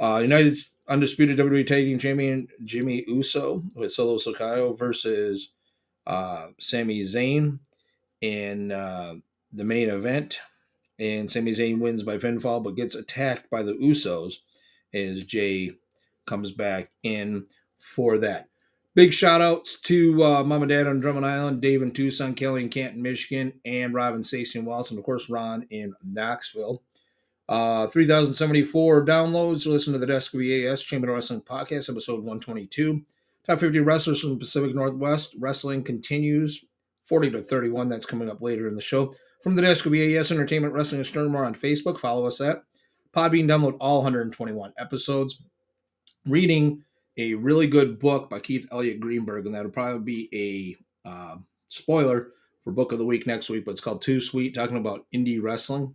Uh, 0.00 0.18
United 0.22 0.56
undisputed 0.88 1.38
WWE 1.38 1.66
Tag 1.66 1.84
Team 1.84 1.98
Champion 1.98 2.48
Jimmy 2.64 3.04
Uso 3.06 3.62
with 3.74 3.92
Solo 3.92 4.16
Sikoa 4.16 4.78
versus 4.78 5.52
uh, 6.06 6.48
Sami 6.58 7.02
Zayn 7.02 7.58
in 8.20 8.72
uh, 8.72 9.14
the 9.52 9.64
main 9.64 9.88
event. 9.88 10.40
And 10.98 11.30
Sami 11.30 11.52
Zayn 11.52 11.78
wins 11.78 12.02
by 12.02 12.16
pinfall, 12.18 12.62
but 12.62 12.74
gets 12.74 12.94
attacked 12.94 13.50
by 13.50 13.62
the 13.62 13.74
Usos 13.74 14.34
as 14.92 15.24
Jay 15.24 15.72
comes 16.26 16.50
back 16.50 16.90
in 17.02 17.46
for 17.78 18.18
that. 18.18 18.48
Big 18.94 19.12
shout 19.12 19.40
outs 19.40 19.78
to 19.80 20.24
uh, 20.24 20.42
Mom 20.42 20.62
and 20.62 20.70
Dad 20.70 20.88
on 20.88 20.98
Drummond 20.98 21.24
Island, 21.24 21.60
Dave 21.60 21.82
in 21.82 21.92
Tucson, 21.92 22.34
Kelly 22.34 22.62
in 22.62 22.68
Canton, 22.68 23.00
Michigan, 23.00 23.52
and 23.64 23.94
Robin 23.94 24.24
Stacey 24.24 24.58
and 24.58 24.66
Walton, 24.66 24.96
and 24.96 24.98
of 24.98 25.04
course 25.04 25.30
Ron 25.30 25.66
in 25.70 25.94
Knoxville. 26.02 26.82
Uh, 27.48 27.86
3,074 27.86 29.06
downloads. 29.06 29.66
Listen 29.66 29.94
to 29.94 29.98
the 29.98 30.06
Desk 30.06 30.34
of 30.34 30.40
EAS 30.40 30.82
Chamber 30.82 31.12
Wrestling 31.12 31.40
Podcast, 31.40 31.88
episode 31.88 32.18
122. 32.18 33.02
Top 33.46 33.58
50 33.58 33.80
wrestlers 33.80 34.20
from 34.20 34.30
the 34.30 34.36
Pacific 34.36 34.74
Northwest. 34.74 35.34
Wrestling 35.38 35.82
continues. 35.82 36.64
40 37.04 37.30
to 37.30 37.38
31. 37.40 37.88
That's 37.88 38.04
coming 38.04 38.28
up 38.28 38.42
later 38.42 38.68
in 38.68 38.74
the 38.74 38.82
show. 38.82 39.14
From 39.42 39.54
the 39.54 39.62
Desk 39.62 39.86
of 39.86 39.94
EAS 39.94 40.30
Entertainment 40.30 40.74
Wrestling 40.74 40.98
and 40.98 41.06
Sternmore 41.06 41.46
on 41.46 41.54
Facebook. 41.54 41.98
Follow 41.98 42.26
us 42.26 42.40
at 42.42 42.62
Podbean. 43.14 43.46
Download 43.46 43.78
all 43.80 44.02
121 44.02 44.74
episodes. 44.76 45.40
Reading 46.26 46.84
a 47.16 47.32
really 47.34 47.66
good 47.66 47.98
book 47.98 48.28
by 48.28 48.40
Keith 48.40 48.66
Elliott 48.70 49.00
Greenberg, 49.00 49.46
and 49.46 49.54
that'll 49.54 49.70
probably 49.70 50.28
be 50.28 50.76
a 51.04 51.08
uh, 51.08 51.36
spoiler 51.66 52.32
for 52.62 52.72
Book 52.72 52.92
of 52.92 52.98
the 52.98 53.06
Week 53.06 53.26
next 53.26 53.48
week, 53.48 53.64
but 53.64 53.70
it's 53.70 53.80
called 53.80 54.02
Too 54.02 54.20
Sweet, 54.20 54.54
talking 54.54 54.76
about 54.76 55.06
indie 55.14 55.42
wrestling. 55.42 55.94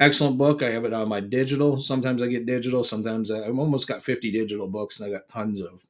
Excellent 0.00 0.38
book. 0.38 0.62
I 0.62 0.70
have 0.70 0.86
it 0.86 0.94
on 0.94 1.10
my 1.10 1.20
digital. 1.20 1.78
Sometimes 1.78 2.22
I 2.22 2.26
get 2.28 2.46
digital. 2.46 2.82
Sometimes 2.82 3.30
I, 3.30 3.46
I've 3.46 3.58
almost 3.58 3.86
got 3.86 4.02
50 4.02 4.32
digital 4.32 4.66
books, 4.66 4.98
and 4.98 5.06
I 5.06 5.14
got 5.14 5.28
tons 5.28 5.60
of 5.60 5.86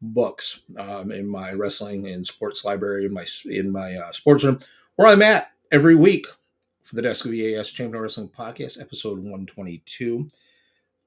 books 0.00 0.60
um, 0.78 1.10
in 1.10 1.26
my 1.26 1.52
wrestling 1.52 2.06
and 2.06 2.24
sports 2.24 2.64
library 2.64 3.04
in 3.04 3.12
my 3.12 3.26
in 3.46 3.72
my 3.72 3.96
uh, 3.96 4.12
sports 4.12 4.44
room, 4.44 4.60
where 4.94 5.08
I'm 5.08 5.22
at 5.22 5.50
every 5.72 5.96
week 5.96 6.26
for 6.84 6.94
the 6.94 7.02
Desk 7.02 7.24
of 7.26 7.34
EAS 7.34 7.72
Champion 7.72 8.00
Wrestling 8.00 8.28
Podcast, 8.28 8.80
episode 8.80 9.18
122. 9.18 10.28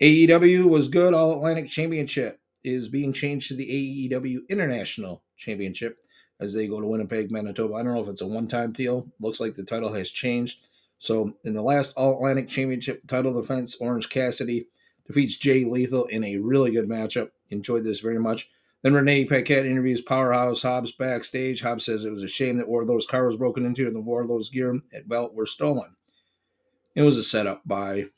AEW 0.01 0.65
was 0.65 0.89
good. 0.89 1.13
All 1.13 1.37
Atlantic 1.37 1.67
Championship 1.67 2.41
is 2.65 2.89
being 2.89 3.13
changed 3.13 3.47
to 3.47 3.55
the 3.55 4.09
AEW 4.11 4.49
International 4.49 5.23
Championship 5.37 6.03
as 6.41 6.53
they 6.53 6.67
go 6.67 6.81
to 6.81 6.87
Winnipeg, 6.87 7.31
Manitoba. 7.31 7.75
I 7.75 7.83
don't 7.83 7.93
know 7.93 8.03
if 8.03 8.09
it's 8.09 8.21
a 8.21 8.27
one 8.27 8.47
time 8.47 8.73
deal. 8.73 9.07
Looks 9.21 9.39
like 9.39 9.53
the 9.53 9.63
title 9.63 9.93
has 9.93 10.11
changed. 10.11 10.67
So, 11.01 11.33
in 11.43 11.55
the 11.55 11.63
last 11.63 11.97
All 11.97 12.13
Atlantic 12.13 12.47
Championship 12.47 13.07
title 13.07 13.33
defense, 13.33 13.75
Orange 13.81 14.07
Cassidy 14.07 14.67
defeats 15.07 15.35
Jay 15.35 15.65
Lethal 15.65 16.05
in 16.05 16.23
a 16.23 16.37
really 16.37 16.69
good 16.69 16.87
matchup. 16.87 17.31
Enjoyed 17.49 17.83
this 17.83 18.01
very 18.01 18.19
much. 18.19 18.51
Then 18.83 18.93
Renee 18.93 19.25
Paquette 19.25 19.65
interviews 19.65 20.01
Powerhouse 20.01 20.61
Hobbs 20.61 20.91
backstage. 20.91 21.61
Hobbs 21.61 21.85
says 21.85 22.05
it 22.05 22.11
was 22.11 22.21
a 22.21 22.27
shame 22.27 22.57
that 22.57 22.67
Wardlow's 22.67 23.07
car 23.07 23.25
was 23.25 23.35
broken 23.35 23.65
into 23.65 23.87
and 23.87 23.95
the 23.95 23.99
Wardlow's 23.99 24.51
gear 24.51 24.69
and 24.69 24.83
belt 25.07 25.33
were 25.33 25.47
stolen. 25.47 25.95
It 26.93 27.01
was 27.01 27.17
a 27.17 27.23
setup 27.23 27.63
by 27.65 28.09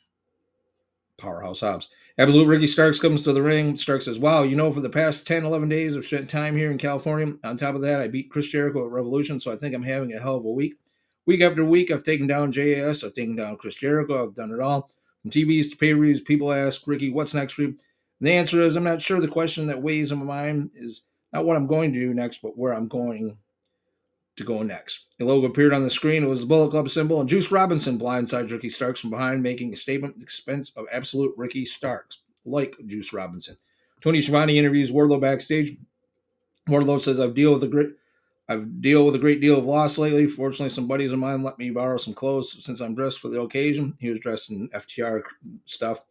Powerhouse 1.15 1.61
Hobbs. 1.61 1.87
Absolute 2.17 2.47
Ricky 2.47 2.67
Starks 2.67 2.99
comes 2.99 3.23
to 3.23 3.31
the 3.31 3.41
ring. 3.41 3.77
Starks 3.77 4.05
says, 4.05 4.19
Wow, 4.19 4.43
you 4.43 4.57
know, 4.57 4.73
for 4.73 4.81
the 4.81 4.89
past 4.89 5.25
10, 5.25 5.45
11 5.45 5.69
days, 5.69 5.95
I've 5.95 6.03
spent 6.03 6.29
time 6.29 6.57
here 6.57 6.69
in 6.69 6.77
California. 6.77 7.35
On 7.45 7.55
top 7.55 7.75
of 7.75 7.81
that, 7.83 8.01
I 8.01 8.09
beat 8.09 8.29
Chris 8.29 8.49
Jericho 8.49 8.85
at 8.85 8.91
Revolution, 8.91 9.39
so 9.39 9.53
I 9.53 9.55
think 9.55 9.73
I'm 9.73 9.83
having 9.83 10.11
a 10.11 10.19
hell 10.19 10.35
of 10.35 10.43
a 10.43 10.51
week. 10.51 10.75
Week 11.25 11.41
after 11.41 11.63
week, 11.63 11.89
I've 11.89 12.03
taken 12.03 12.27
down 12.27 12.51
JAS, 12.51 13.03
I've 13.03 13.13
taken 13.13 13.35
down 13.35 13.57
Chris 13.57 13.75
Jericho, 13.75 14.23
I've 14.23 14.33
done 14.33 14.51
it 14.51 14.59
all. 14.59 14.89
From 15.21 15.31
TVs 15.31 15.69
to 15.71 15.77
pay 15.77 15.93
per 15.93 16.01
views, 16.01 16.21
people 16.21 16.51
ask, 16.51 16.85
Ricky, 16.85 17.09
what's 17.09 17.33
next 17.33 17.53
for 17.53 17.61
you? 17.61 17.67
And 17.69 17.77
the 18.19 18.33
answer 18.33 18.59
is, 18.59 18.75
I'm 18.75 18.83
not 18.83 19.01
sure. 19.01 19.21
The 19.21 19.27
question 19.27 19.67
that 19.67 19.81
weighs 19.81 20.11
in 20.11 20.19
my 20.19 20.25
mind 20.25 20.71
is 20.75 21.03
not 21.31 21.45
what 21.45 21.55
I'm 21.55 21.67
going 21.67 21.93
to 21.93 21.99
do 21.99 22.13
next, 22.13 22.41
but 22.41 22.57
where 22.57 22.73
I'm 22.73 22.87
going 22.87 23.37
to 24.35 24.43
go 24.43 24.63
next. 24.63 25.05
The 25.17 25.25
logo 25.25 25.47
appeared 25.47 25.73
on 25.73 25.83
the 25.83 25.89
screen. 25.89 26.23
It 26.23 26.29
was 26.29 26.41
the 26.41 26.45
Bullet 26.45 26.71
Club 26.71 26.89
symbol, 26.89 27.19
and 27.19 27.29
Juice 27.29 27.51
Robinson 27.51 27.97
blindsides 27.97 28.51
Ricky 28.51 28.69
Starks 28.69 28.99
from 28.99 29.09
behind, 29.09 29.43
making 29.43 29.71
a 29.71 29.75
statement 29.77 30.15
at 30.15 30.19
the 30.19 30.23
expense 30.23 30.71
of 30.75 30.85
absolute 30.91 31.33
Ricky 31.37 31.65
Starks, 31.65 32.19
like 32.43 32.75
Juice 32.85 33.13
Robinson. 33.13 33.55
Tony 34.01 34.21
Schiavone 34.21 34.57
interviews 34.57 34.91
Wardlow 34.91 35.21
backstage. 35.21 35.77
Wardlow 36.67 36.99
says, 36.99 37.19
"I've 37.19 37.35
dealt 37.35 37.55
with 37.55 37.63
a 37.63 37.67
great, 37.67 37.89
I've 38.49 38.81
dealt 38.81 39.05
with 39.05 39.15
a 39.15 39.19
great 39.19 39.41
deal 39.41 39.57
of 39.57 39.65
loss 39.65 39.97
lately. 39.97 40.27
Fortunately, 40.27 40.69
some 40.69 40.87
buddies 40.87 41.13
of 41.13 41.19
mine 41.19 41.43
let 41.43 41.57
me 41.57 41.69
borrow 41.69 41.97
some 41.97 42.13
clothes 42.13 42.63
since 42.63 42.81
I'm 42.81 42.95
dressed 42.95 43.19
for 43.19 43.29
the 43.29 43.41
occasion. 43.41 43.95
He 43.99 44.09
was 44.09 44.19
dressed 44.19 44.49
in 44.49 44.69
FTR 44.69 45.23
stuff." 45.65 46.03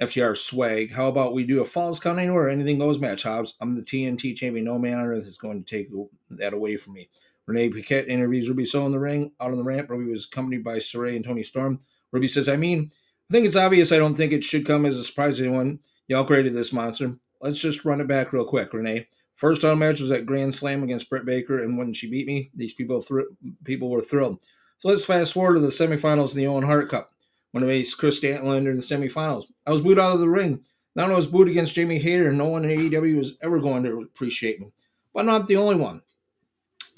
FTR 0.00 0.36
swag. 0.36 0.92
How 0.92 1.08
about 1.08 1.34
we 1.34 1.44
do 1.44 1.60
a 1.60 1.64
Falls 1.64 1.98
Count 1.98 2.18
Anywhere 2.18 2.48
anything 2.48 2.78
goes 2.78 3.00
match, 3.00 3.24
Hobbs? 3.24 3.54
I'm 3.60 3.74
the 3.74 3.82
TNT 3.82 4.36
champion. 4.36 4.66
No 4.66 4.78
man 4.78 4.98
on 4.98 5.06
earth 5.06 5.26
is 5.26 5.38
going 5.38 5.64
to 5.64 5.68
take 5.68 5.88
that 6.30 6.52
away 6.52 6.76
from 6.76 6.94
me. 6.94 7.08
Renee 7.46 7.70
Paquette 7.70 8.08
interviews 8.08 8.48
Ruby 8.48 8.64
So 8.64 8.86
in 8.86 8.92
the 8.92 9.00
ring. 9.00 9.32
Out 9.40 9.50
on 9.50 9.56
the 9.56 9.64
ramp, 9.64 9.90
Ruby 9.90 10.10
was 10.10 10.26
accompanied 10.26 10.64
by 10.64 10.76
Sarray 10.76 11.16
and 11.16 11.24
Toni 11.24 11.42
Storm. 11.42 11.80
Ruby 12.12 12.28
says, 12.28 12.48
I 12.48 12.56
mean, 12.56 12.90
I 13.28 13.32
think 13.32 13.46
it's 13.46 13.56
obvious 13.56 13.90
I 13.90 13.98
don't 13.98 14.14
think 14.14 14.32
it 14.32 14.44
should 14.44 14.66
come 14.66 14.86
as 14.86 14.96
a 14.96 15.04
surprise 15.04 15.38
to 15.38 15.44
anyone. 15.44 15.80
Y'all 16.06 16.24
created 16.24 16.54
this 16.54 16.72
monster. 16.72 17.16
Let's 17.40 17.58
just 17.58 17.84
run 17.84 18.00
it 18.00 18.06
back 18.06 18.32
real 18.32 18.44
quick, 18.44 18.72
Renee. 18.72 19.08
First 19.36 19.62
title 19.62 19.76
match 19.76 20.00
was 20.00 20.10
at 20.10 20.26
Grand 20.26 20.54
Slam 20.54 20.82
against 20.82 21.10
Britt 21.10 21.24
Baker, 21.24 21.62
and 21.62 21.76
when 21.76 21.92
she 21.92 22.08
beat 22.08 22.26
me, 22.26 22.50
these 22.54 22.74
people 22.74 23.00
thr- 23.00 23.32
people 23.64 23.90
were 23.90 24.00
thrilled. 24.00 24.38
So 24.78 24.88
let's 24.88 25.04
fast 25.04 25.32
forward 25.32 25.54
to 25.54 25.60
the 25.60 25.68
semifinals 25.68 26.32
in 26.32 26.38
the 26.38 26.46
Owen 26.46 26.64
Hart 26.64 26.90
Cup 26.90 27.12
when 27.52 27.64
I 27.64 27.66
faced 27.66 27.98
Kris 27.98 28.20
Statlander 28.20 28.70
in 28.70 28.76
the 28.76 28.82
semifinals. 28.82 29.44
I 29.66 29.70
was 29.70 29.80
booed 29.80 29.98
out 29.98 30.14
of 30.14 30.20
the 30.20 30.28
ring. 30.28 30.60
Not 30.96 31.04
only 31.04 31.16
was 31.16 31.26
booed 31.26 31.48
against 31.48 31.74
Jamie 31.74 31.98
Hayter, 31.98 32.28
and 32.28 32.38
no 32.38 32.46
one 32.46 32.64
in 32.64 32.90
AEW 32.90 33.16
was 33.16 33.36
ever 33.42 33.58
going 33.58 33.82
to 33.84 34.02
appreciate 34.02 34.60
me. 34.60 34.72
But 35.12 35.24
not 35.24 35.48
the 35.48 35.56
only 35.56 35.76
one. 35.76 36.02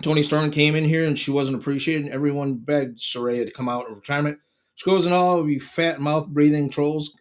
Toni 0.03 0.23
Storm 0.23 0.51
came 0.51 0.75
in 0.75 0.85
here 0.85 1.07
and 1.07 1.19
she 1.19 1.31
wasn't 1.31 1.59
appreciated. 1.59 2.09
Everyone 2.09 2.57
begged 2.57 2.99
Saraya 2.99 3.47
to 3.47 3.51
come 3.51 3.69
out 3.69 3.91
of 3.91 3.97
retirement. 3.97 4.39
She 4.75 4.85
goes, 4.85 5.07
and 5.07 5.15
all 5.15 5.41
of 5.41 5.49
you 5.49 5.59
fat 5.59 6.01
mouth 6.01 6.29
breathing 6.29 6.69
trolls 6.69 7.15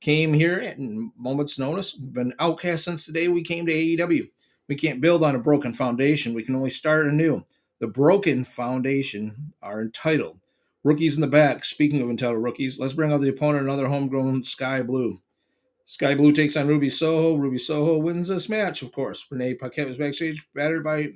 came 0.00 0.32
here 0.32 0.58
at 0.58 0.78
moment's 0.78 1.58
notice. 1.58 1.92
Been 1.92 2.34
outcast 2.40 2.84
since 2.84 3.06
the 3.06 3.12
day 3.12 3.28
we 3.28 3.42
came 3.42 3.64
to 3.66 3.72
AEW. 3.72 4.28
We 4.68 4.74
can't 4.74 5.00
build 5.00 5.22
on 5.22 5.34
a 5.34 5.40
broken 5.40 5.72
foundation. 5.72 6.34
We 6.34 6.42
can 6.42 6.56
only 6.56 6.70
start 6.70 7.06
anew. 7.06 7.44
The 7.78 7.86
broken 7.86 8.44
foundation 8.44 9.52
are 9.62 9.82
entitled 9.82 10.38
Rookies 10.86 11.16
in 11.16 11.20
the 11.20 11.26
back. 11.26 11.64
Speaking 11.64 12.00
of 12.00 12.08
entitled 12.08 12.44
rookies, 12.44 12.78
let's 12.78 12.92
bring 12.92 13.12
out 13.12 13.20
the 13.20 13.28
opponent, 13.28 13.64
another 13.64 13.88
homegrown 13.88 14.44
Sky 14.44 14.82
Blue. 14.82 15.20
Sky 15.84 16.14
Blue 16.14 16.30
takes 16.30 16.56
on 16.56 16.68
Ruby 16.68 16.90
Soho. 16.90 17.34
Ruby 17.34 17.58
Soho 17.58 17.98
wins 17.98 18.28
this 18.28 18.48
match, 18.48 18.82
of 18.82 18.92
course. 18.92 19.26
Renee 19.28 19.54
Paquette 19.54 19.88
was 19.88 19.98
backstage, 19.98 20.46
battered 20.54 20.84
by 20.84 21.08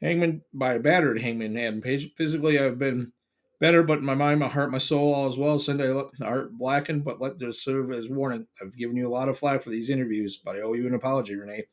Hangman 0.00 0.42
by 0.54 0.74
a 0.74 0.78
battered 0.78 1.20
Hangman 1.20 1.56
Adam 1.56 1.80
Page. 1.80 2.14
Physically, 2.14 2.60
I've 2.60 2.78
been 2.78 3.10
better, 3.58 3.82
but 3.82 3.98
in 3.98 4.04
my 4.04 4.14
mind, 4.14 4.38
my 4.38 4.46
heart, 4.46 4.70
my 4.70 4.78
soul, 4.78 5.12
all 5.12 5.26
as 5.26 5.36
well. 5.36 5.58
Sunday 5.58 5.92
art 6.22 6.56
blackened, 6.56 7.04
but 7.04 7.20
let 7.20 7.40
this 7.40 7.60
serve 7.60 7.90
as 7.90 8.08
warning. 8.08 8.46
I've 8.62 8.76
given 8.76 8.96
you 8.96 9.08
a 9.08 9.10
lot 9.10 9.28
of 9.28 9.36
flack 9.36 9.64
for 9.64 9.70
these 9.70 9.90
interviews, 9.90 10.36
but 10.36 10.54
I 10.54 10.60
owe 10.60 10.74
you 10.74 10.86
an 10.86 10.94
apology, 10.94 11.34
Renee. 11.34 11.64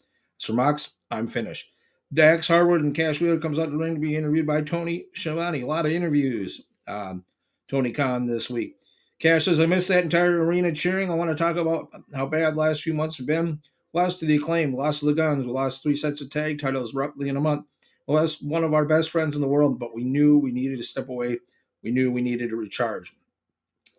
Sir 0.44 0.54
Mox, 0.54 0.96
I'm 1.10 1.28
finished. 1.28 1.72
Dax 2.14 2.50
Harwood 2.50 2.82
and 2.82 2.94
Cash 2.94 3.22
Wheeler 3.22 3.40
comes 3.40 3.58
out 3.58 3.66
to 3.66 3.72
the 3.72 3.78
ring 3.78 3.96
to 3.96 4.02
be 4.02 4.18
interviewed 4.18 4.46
by 4.46 4.62
Tony 4.62 5.06
Schiavone. 5.14 5.62
A 5.62 5.66
lot 5.66 5.86
of 5.86 5.94
interviews 5.94 6.62
um, 6.86 7.24
Tony 7.70 7.92
Khan 7.92 8.26
this 8.26 8.50
week. 8.50 8.76
Cash 9.20 9.46
says, 9.46 9.62
I 9.62 9.66
missed 9.68 9.88
that 9.88 10.04
entire 10.04 10.44
arena 10.44 10.74
cheering. 10.74 11.10
I 11.10 11.16
want 11.16 11.30
to 11.30 11.36
talk 11.36 11.56
about 11.56 11.88
how 12.14 12.26
bad 12.26 12.58
last 12.58 12.82
few 12.82 12.94
months 12.94 13.18
have 13.18 13.26
been. 13.26 13.62
Lost 13.94 14.20
to 14.20 14.26
the 14.26 14.36
acclaim, 14.36 14.76
lost 14.76 15.00
to 15.00 15.06
the 15.06 15.14
guns. 15.14 15.46
We 15.46 15.52
lost 15.54 15.82
three 15.82 15.96
sets 15.96 16.20
of 16.20 16.30
tag 16.30 16.60
titles 16.60 16.94
roughly 16.94 17.30
in 17.30 17.38
a 17.38 17.42
month. 17.42 17.66
We 18.06 18.16
lost 18.16 18.46
one 18.46 18.66
of 18.66 18.74
our 18.74 18.86
best 18.86 19.12
friends 19.12 19.36
in 19.36 19.42
the 19.42 19.48
world, 19.48 19.80
but 19.80 19.96
we 19.96 20.04
knew 20.04 20.38
we 20.38 20.52
needed 20.52 20.78
to 20.78 20.84
step 20.84 21.08
away. 21.08 21.40
We 21.84 21.92
knew 21.92 22.12
we 22.12 22.22
needed 22.22 22.50
to 22.50 22.58
recharge. 22.58 23.14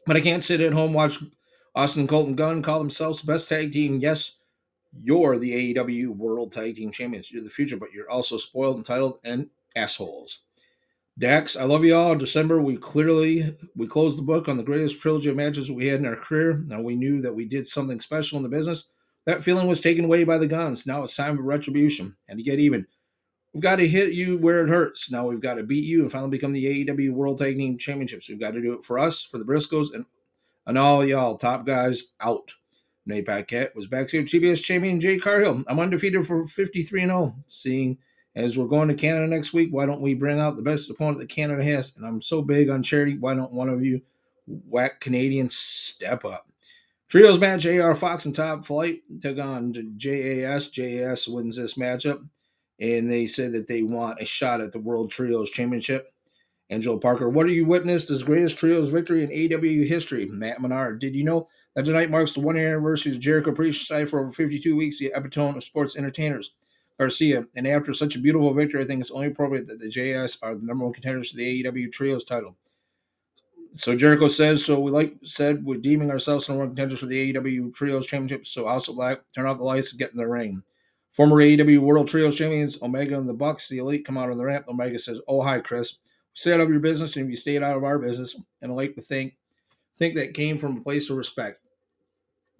But 0.04 0.16
I 0.16 0.20
can't 0.20 0.44
sit 0.44 0.60
at 0.60 0.74
home, 0.74 0.92
watch 0.92 1.18
Austin 1.74 2.06
Colton 2.06 2.34
Gunn 2.34 2.60
call 2.60 2.80
themselves 2.80 3.22
the 3.22 3.32
best 3.32 3.48
tag 3.48 3.72
team. 3.72 3.98
Yes, 3.98 4.36
you're 5.02 5.38
the 5.38 5.74
AEW 5.74 6.08
World 6.08 6.52
Tag 6.52 6.76
Team 6.76 6.90
Champions. 6.90 7.30
You're 7.30 7.42
the 7.42 7.50
future, 7.50 7.76
but 7.76 7.92
you're 7.92 8.10
also 8.10 8.36
spoiled, 8.36 8.76
entitled, 8.76 9.18
and 9.24 9.48
assholes. 9.76 10.40
Dax, 11.16 11.56
I 11.56 11.64
love 11.64 11.84
you 11.84 11.94
all. 11.94 12.12
In 12.12 12.18
December, 12.18 12.60
we 12.60 12.76
clearly 12.76 13.56
we 13.76 13.86
closed 13.86 14.18
the 14.18 14.22
book 14.22 14.48
on 14.48 14.56
the 14.56 14.64
greatest 14.64 15.00
trilogy 15.00 15.28
of 15.28 15.36
matches 15.36 15.70
we 15.70 15.86
had 15.86 16.00
in 16.00 16.06
our 16.06 16.16
career. 16.16 16.62
Now 16.66 16.80
we 16.80 16.96
knew 16.96 17.20
that 17.20 17.34
we 17.34 17.44
did 17.44 17.68
something 17.68 18.00
special 18.00 18.36
in 18.36 18.42
the 18.42 18.48
business. 18.48 18.84
That 19.24 19.44
feeling 19.44 19.68
was 19.68 19.80
taken 19.80 20.04
away 20.04 20.24
by 20.24 20.38
the 20.38 20.48
guns. 20.48 20.86
Now 20.86 21.04
it's 21.04 21.16
time 21.16 21.36
for 21.36 21.44
retribution 21.44 22.16
and 22.28 22.38
to 22.38 22.42
get 22.42 22.58
even. 22.58 22.86
We've 23.52 23.62
got 23.62 23.76
to 23.76 23.86
hit 23.86 24.12
you 24.12 24.36
where 24.36 24.64
it 24.64 24.68
hurts. 24.68 25.08
Now 25.08 25.28
we've 25.28 25.40
got 25.40 25.54
to 25.54 25.62
beat 25.62 25.84
you 25.84 26.02
and 26.02 26.10
finally 26.10 26.30
become 26.30 26.52
the 26.52 26.84
AEW 26.84 27.12
World 27.12 27.38
Tag 27.38 27.56
Team 27.56 27.78
Championships. 27.78 28.28
We've 28.28 28.40
got 28.40 28.50
to 28.50 28.60
do 28.60 28.72
it 28.72 28.84
for 28.84 28.98
us, 28.98 29.22
for 29.22 29.38
the 29.38 29.44
Briscoes, 29.44 29.94
and 29.94 30.06
and 30.66 30.78
all 30.78 31.04
y'all 31.04 31.36
top 31.36 31.64
guys 31.64 32.14
out. 32.20 32.54
Nate 33.06 33.26
Paquette 33.26 33.76
was 33.76 33.86
backstage 33.86 34.30
TBS 34.30 34.62
champion 34.62 35.00
Jade 35.00 35.22
Cargill. 35.22 35.62
I'm 35.66 35.80
undefeated 35.80 36.26
for 36.26 36.46
53 36.46 37.02
and 37.02 37.10
0. 37.10 37.36
Seeing 37.46 37.98
as 38.34 38.58
we're 38.58 38.66
going 38.66 38.88
to 38.88 38.94
Canada 38.94 39.26
next 39.26 39.52
week, 39.52 39.68
why 39.70 39.86
don't 39.86 40.00
we 40.00 40.14
bring 40.14 40.40
out 40.40 40.56
the 40.56 40.62
best 40.62 40.90
opponent 40.90 41.18
that 41.18 41.28
Canada 41.28 41.62
has? 41.62 41.92
And 41.96 42.06
I'm 42.06 42.20
so 42.20 42.42
big 42.42 42.68
on 42.70 42.82
charity. 42.82 43.16
Why 43.18 43.34
don't 43.34 43.52
one 43.52 43.68
of 43.68 43.84
you 43.84 44.00
whack 44.46 45.00
Canadian 45.00 45.48
step 45.48 46.24
up. 46.24 46.48
Trios 47.08 47.38
match 47.38 47.66
AR 47.66 47.94
Fox 47.94 48.24
and 48.24 48.34
Top 48.34 48.64
Flight 48.64 49.00
took 49.20 49.38
on 49.38 49.72
JAS. 49.96 50.68
JAS 50.68 51.28
wins 51.28 51.56
this 51.56 51.74
matchup, 51.74 52.26
and 52.80 53.10
they 53.10 53.26
said 53.26 53.52
that 53.52 53.68
they 53.68 53.82
want 53.82 54.20
a 54.20 54.24
shot 54.24 54.60
at 54.60 54.72
the 54.72 54.80
World 54.80 55.10
Trios 55.10 55.50
Championship. 55.50 56.08
Angelo 56.70 56.98
Parker, 56.98 57.28
what 57.28 57.46
are 57.46 57.50
you 57.50 57.66
witnessed 57.66 58.10
as 58.10 58.22
greatest 58.22 58.56
trios 58.56 58.88
victory 58.88 59.22
in 59.22 59.54
AW 59.54 59.86
history? 59.86 60.26
Matt 60.26 60.62
Menard, 60.62 60.98
did 60.98 61.14
you 61.14 61.22
know 61.22 61.46
tonight 61.82 62.10
marks 62.10 62.32
the 62.32 62.40
one 62.40 62.56
year 62.56 62.68
anniversary 62.68 63.12
of 63.12 63.20
Jericho 63.20 63.52
Priest 63.52 63.80
society 63.80 64.08
for 64.08 64.20
over 64.20 64.30
52 64.30 64.76
weeks, 64.76 64.98
the 64.98 65.12
epitome 65.14 65.56
of 65.56 65.64
sports 65.64 65.96
entertainers? 65.96 66.52
Garcia, 66.98 67.46
and 67.56 67.66
after 67.66 67.92
such 67.92 68.14
a 68.14 68.20
beautiful 68.20 68.54
victory, 68.54 68.82
I 68.82 68.86
think 68.86 69.00
it's 69.00 69.10
only 69.10 69.26
appropriate 69.26 69.66
that 69.66 69.80
the 69.80 69.88
JS 69.88 70.38
are 70.42 70.54
the 70.54 70.64
number 70.64 70.84
one 70.84 70.94
contenders 70.94 71.30
for 71.30 71.36
the 71.36 71.64
AEW 71.64 71.90
Trios 71.90 72.24
title. 72.24 72.56
So 73.74 73.96
Jericho 73.96 74.28
says, 74.28 74.64
so 74.64 74.78
we 74.78 74.92
like 74.92 75.16
said, 75.24 75.64
we're 75.64 75.80
deeming 75.80 76.12
ourselves 76.12 76.48
number 76.48 76.64
one 76.64 76.70
contenders 76.70 77.00
for 77.00 77.06
the 77.06 77.32
AEW 77.32 77.74
Trios 77.74 78.06
Championship. 78.06 78.46
So 78.46 78.68
of 78.68 78.86
Black, 78.94 79.22
turn 79.34 79.46
off 79.46 79.58
the 79.58 79.64
lights 79.64 79.90
and 79.90 79.98
get 79.98 80.12
in 80.12 80.16
the 80.16 80.28
ring. 80.28 80.62
Former 81.10 81.36
AEW 81.36 81.80
World 81.80 82.06
Trios 82.06 82.36
Champions, 82.36 82.80
Omega 82.80 83.18
and 83.18 83.28
the 83.28 83.34
Bucks, 83.34 83.68
the 83.68 83.78
Elite 83.78 84.04
come 84.04 84.16
out 84.16 84.30
on 84.30 84.36
the 84.36 84.44
ramp. 84.44 84.66
Omega 84.68 84.98
says, 84.98 85.20
"Oh 85.26 85.42
hi, 85.42 85.60
Chris. 85.60 85.98
Stay 86.34 86.52
out 86.52 86.60
of 86.60 86.70
your 86.70 86.80
business, 86.80 87.16
and 87.16 87.30
you 87.30 87.36
stayed 87.36 87.62
out 87.62 87.76
of 87.76 87.84
our 87.84 87.98
business, 87.98 88.36
and 88.62 88.72
I 88.72 88.74
like 88.74 88.94
to 88.96 89.00
think 89.00 89.36
think 89.96 90.16
that 90.16 90.34
came 90.34 90.58
from 90.58 90.76
a 90.76 90.80
place 90.80 91.10
of 91.10 91.16
respect." 91.16 91.63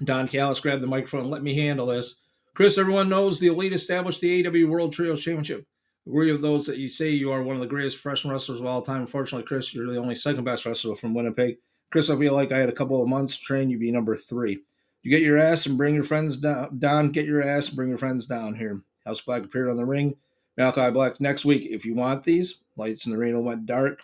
Don 0.05 0.29
Callis 0.29 0.61
grabbed 0.61 0.83
the 0.83 0.87
microphone. 0.87 1.31
Let 1.31 1.43
me 1.43 1.55
handle 1.55 1.87
this. 1.87 2.17
Chris, 2.55 2.79
everyone 2.79 3.09
knows 3.09 3.41
the 3.41 3.49
Elite 3.49 3.73
established 3.73 4.21
the 4.21 4.47
AW 4.47 4.69
World 4.69 4.93
Trios 4.93 5.23
Championship 5.23 5.67
agree 6.07 6.33
with 6.33 6.43
those 6.43 6.67
that 6.67 6.79
you 6.79 6.89
say 6.89 7.09
you 7.09 7.33
are 7.33 7.43
one 7.43 7.57
of 7.57 7.61
the 7.61 7.67
greatest 7.67 8.03
professional 8.03 8.33
wrestlers 8.33 8.61
of 8.61 8.67
all 8.67 8.83
time. 8.83 9.01
Unfortunately, 9.01 9.47
Chris, 9.47 9.75
you're 9.75 9.91
the 9.91 9.99
only 9.99 10.15
second 10.15 10.45
best 10.45 10.67
wrestler 10.67 10.97
from 10.97 11.15
Winnipeg. 11.15 11.59
Chris, 11.91 12.11
I 12.11 12.17
feel 12.17 12.35
like 12.35 12.53
I 12.53 12.59
had 12.59 12.69
a 12.69 12.73
couple 12.73 13.01
of 13.03 13.09
months 13.09 13.39
to 13.39 13.45
train. 13.45 13.71
You'd 13.71 13.81
be 13.81 13.91
number 13.91 14.17
three. 14.17 14.61
You 15.03 15.11
get 15.11 15.23
your 15.23 15.39
ass 15.39 15.67
and 15.67 15.79
bring 15.79 15.95
your 15.95 16.05
friends 16.05 16.37
down. 16.37 16.79
Don, 16.79 17.11
get 17.11 17.27
your 17.27 17.43
ass 17.43 17.69
and 17.69 17.77
bring 17.77 17.89
your 17.89 17.99
friends 17.99 18.27
down 18.27 18.55
here. 18.55 18.81
House 19.05 19.21
Black 19.21 19.45
appeared 19.45 19.71
on 19.71 19.77
the 19.77 19.85
ring. 19.85 20.17
Malakai 20.59 20.93
Black 20.93 21.21
next 21.21 21.45
week. 21.45 21.67
If 21.71 21.85
you 21.85 21.95
want 21.95 22.25
these, 22.25 22.59
lights 22.77 23.07
in 23.07 23.13
the 23.13 23.19
arena 23.19 23.41
went 23.41 23.67
dark. 23.67 24.01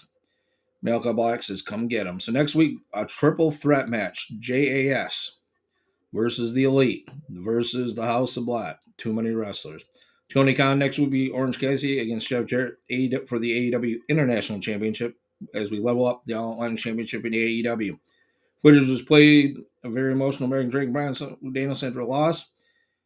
Malakai 0.85 1.16
Black 1.16 1.42
says, 1.42 1.62
come 1.62 1.88
get 1.88 2.04
them. 2.04 2.21
So 2.21 2.33
next 2.33 2.54
week, 2.54 2.80
a 2.92 3.04
triple 3.04 3.50
threat 3.50 3.88
match. 3.88 4.30
JAS 4.38 5.37
versus 6.12 6.52
the 6.52 6.64
Elite 6.64 7.09
versus 7.29 7.95
the 7.95 8.05
House 8.05 8.37
of 8.37 8.47
Black. 8.47 8.79
Too 8.97 9.12
many 9.12 9.31
wrestlers. 9.31 9.85
Tony 10.33 10.55
Khan 10.55 10.79
next 10.79 10.99
will 10.99 11.09
be 11.09 11.31
Orange 11.31 11.59
Cassidy 11.59 11.99
against 11.99 12.29
Jeff 12.29 12.47
Jarrett 12.47 12.76
for 13.29 13.38
the 13.38 13.73
AEW 13.73 13.97
International 14.09 14.61
Championship 14.61 15.17
as 15.55 15.71
we 15.71 15.81
level 15.81 16.07
up 16.07 16.23
the 16.25 16.35
All 16.35 16.52
Atlantic 16.52 16.79
Championship 16.79 17.25
in 17.25 17.33
the 17.33 17.64
AEW. 17.64 17.99
Footage 18.62 18.88
was 18.88 19.02
played 19.02 19.57
a 19.83 19.90
very 19.90 20.12
emotional 20.12 20.47
American 20.47 20.71
Drake 20.71 20.93
Brian 20.93 21.14
Daniel 21.52 21.75
Central 21.75 22.09
loss. 22.09 22.49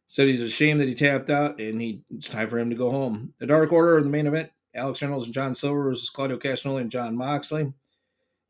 Said 0.07 0.27
he's 0.27 0.41
ashamed 0.41 0.79
that 0.81 0.87
he 0.87 0.93
tapped 0.93 1.31
out 1.31 1.59
and 1.59 1.81
he 1.81 2.03
it's 2.15 2.29
time 2.29 2.47
for 2.47 2.59
him 2.59 2.69
to 2.69 2.75
go 2.75 2.91
home. 2.91 3.33
The 3.39 3.47
Dark 3.47 3.71
Order 3.71 3.97
of 3.97 4.03
the 4.03 4.09
main 4.11 4.27
event, 4.27 4.51
Alex 4.75 5.01
Reynolds 5.01 5.25
and 5.25 5.33
John 5.33 5.55
Silver 5.55 5.83
versus 5.83 6.11
Claudio 6.11 6.37
Castagnoli 6.37 6.81
and 6.81 6.91
Jon 6.91 7.17
Moxley. 7.17 7.73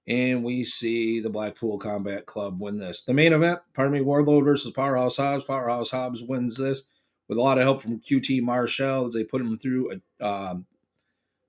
And 0.07 0.43
we 0.43 0.63
see 0.63 1.19
the 1.19 1.31
Blackpool 1.31 1.79
Combat 1.79 2.25
Club 2.25 2.59
win 2.59 2.77
this. 2.77 3.03
The 3.03 3.13
main 3.13 3.33
event, 3.33 3.59
pardon 3.73 3.93
me, 3.93 4.01
Wardlow 4.01 4.43
versus 4.43 4.71
Powerhouse 4.71 5.17
Hobbs. 5.17 5.45
Powerhouse 5.45 5.91
Hobbs 5.91 6.21
wins 6.21 6.57
this 6.57 6.83
with 7.27 7.37
a 7.37 7.41
lot 7.41 7.57
of 7.57 7.63
help 7.63 7.81
from 7.81 7.99
QT 7.99 8.41
Marshall 8.41 9.05
as 9.05 9.13
they 9.13 9.23
put 9.23 9.41
him 9.41 9.57
through 9.57 9.99
a 10.19 10.25
um, 10.25 10.65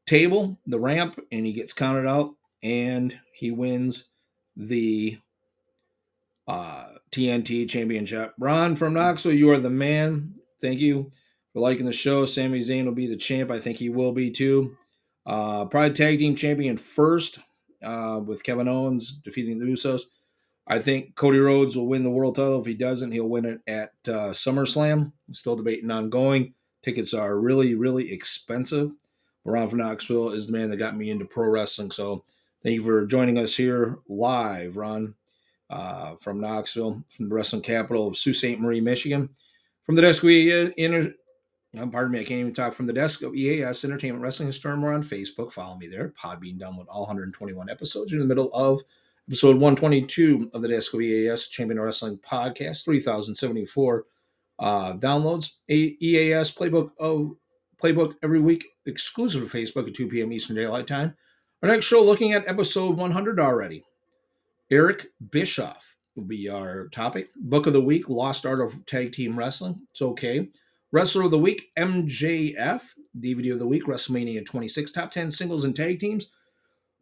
table, 0.06 0.58
the 0.66 0.78
ramp, 0.78 1.20
and 1.30 1.44
he 1.44 1.52
gets 1.52 1.74
counted 1.74 2.08
out 2.08 2.34
and 2.62 3.18
he 3.34 3.50
wins 3.50 4.08
the 4.56 5.18
uh, 6.48 6.86
TNT 7.10 7.68
Championship. 7.68 8.32
Ron 8.38 8.76
from 8.76 8.94
Knoxville, 8.94 9.32
you 9.32 9.50
are 9.50 9.58
the 9.58 9.70
man. 9.70 10.34
Thank 10.60 10.80
you 10.80 11.12
for 11.52 11.60
liking 11.60 11.86
the 11.86 11.92
show. 11.92 12.24
Sami 12.24 12.60
Zayn 12.60 12.84
will 12.84 12.92
be 12.92 13.06
the 13.06 13.16
champ. 13.16 13.50
I 13.50 13.60
think 13.60 13.78
he 13.78 13.88
will 13.88 14.12
be 14.12 14.30
too. 14.30 14.76
Uh, 15.26 15.64
Pride 15.66 15.96
Tag 15.96 16.18
Team 16.18 16.36
Champion 16.36 16.76
first 16.76 17.40
uh, 17.86 18.18
with 18.18 18.42
Kevin 18.42 18.68
Owens 18.68 19.12
defeating 19.12 19.58
the 19.58 19.64
Usos. 19.64 20.02
I 20.66 20.80
think 20.80 21.14
Cody 21.14 21.38
Rhodes 21.38 21.76
will 21.76 21.86
win 21.86 22.02
the 22.02 22.10
world 22.10 22.34
title. 22.34 22.60
If 22.60 22.66
he 22.66 22.74
doesn't, 22.74 23.12
he'll 23.12 23.28
win 23.28 23.44
it 23.44 23.60
at 23.68 23.92
uh, 24.08 24.30
SummerSlam. 24.30 25.12
Still 25.30 25.54
debating 25.54 25.90
ongoing. 25.90 26.54
Tickets 26.82 27.14
are 27.14 27.38
really, 27.38 27.76
really 27.76 28.12
expensive. 28.12 28.92
Ron 29.44 29.68
from 29.68 29.78
Knoxville 29.78 30.32
is 30.32 30.46
the 30.46 30.52
man 30.52 30.70
that 30.70 30.76
got 30.78 30.96
me 30.96 31.10
into 31.10 31.24
pro 31.24 31.48
wrestling. 31.48 31.92
So 31.92 32.24
thank 32.64 32.74
you 32.74 32.82
for 32.82 33.06
joining 33.06 33.38
us 33.38 33.54
here 33.54 33.98
live, 34.08 34.76
Ron, 34.76 35.14
uh, 35.70 36.16
from 36.16 36.40
Knoxville, 36.40 37.04
from 37.08 37.28
the 37.28 37.34
wrestling 37.34 37.62
capital 37.62 38.08
of 38.08 38.16
Sault 38.16 38.34
Ste. 38.34 38.58
Marie, 38.58 38.80
Michigan. 38.80 39.28
From 39.84 39.94
the 39.94 40.02
desk 40.02 40.24
we 40.24 40.72
inter- 40.76 41.10
uh, 41.10 41.12
pardon 41.84 42.12
me, 42.12 42.20
I 42.20 42.24
can't 42.24 42.40
even 42.40 42.54
talk 42.54 42.72
from 42.72 42.86
the 42.86 42.92
desk 42.92 43.22
of 43.22 43.34
EAS 43.34 43.84
Entertainment 43.84 44.22
Wrestling 44.22 44.50
Storm. 44.52 44.80
We're 44.80 44.94
on 44.94 45.02
Facebook. 45.02 45.52
Follow 45.52 45.76
me 45.76 45.86
there. 45.86 46.14
Podbean 46.20 46.58
download 46.58 46.86
all 46.88 47.02
121 47.02 47.68
episodes. 47.68 48.12
In 48.12 48.18
the 48.18 48.24
middle 48.24 48.50
of 48.54 48.80
episode 49.28 49.56
122 49.56 50.50
of 50.54 50.62
the 50.62 50.68
Desk 50.68 50.94
of 50.94 51.00
EAS 51.02 51.48
Champion 51.48 51.80
Wrestling 51.80 52.18
Podcast, 52.18 52.84
3,074 52.84 54.04
uh, 54.58 54.92
downloads. 54.94 55.54
A- 55.68 55.96
EAS 56.00 56.50
playbook 56.50 56.90
of 56.98 57.32
playbook 57.82 58.14
every 58.22 58.40
week, 58.40 58.64
exclusive 58.86 59.42
to 59.50 59.56
Facebook 59.56 59.86
at 59.86 59.94
2 59.94 60.08
p.m. 60.08 60.32
Eastern 60.32 60.56
Daylight 60.56 60.86
Time. 60.86 61.14
Our 61.62 61.68
next 61.68 61.86
show, 61.86 62.02
looking 62.02 62.32
at 62.32 62.48
episode 62.48 62.96
100 62.96 63.38
already. 63.38 63.84
Eric 64.70 65.08
Bischoff 65.30 65.96
will 66.14 66.24
be 66.24 66.48
our 66.48 66.88
topic. 66.88 67.28
Book 67.36 67.66
of 67.66 67.72
the 67.72 67.80
week, 67.80 68.08
Lost 68.08 68.46
Art 68.46 68.60
of 68.60 68.84
Tag 68.86 69.12
Team 69.12 69.38
Wrestling. 69.38 69.80
It's 69.90 70.02
okay. 70.02 70.48
Wrestler 70.92 71.24
of 71.24 71.30
the 71.30 71.38
week, 71.38 71.70
MJF. 71.76 72.82
DVD 73.18 73.52
of 73.52 73.58
the 73.58 73.66
week, 73.66 73.84
WrestleMania 73.86 74.44
26. 74.44 74.90
Top 74.90 75.10
10 75.10 75.30
singles 75.30 75.64
and 75.64 75.74
tag 75.74 75.98
teams. 76.00 76.26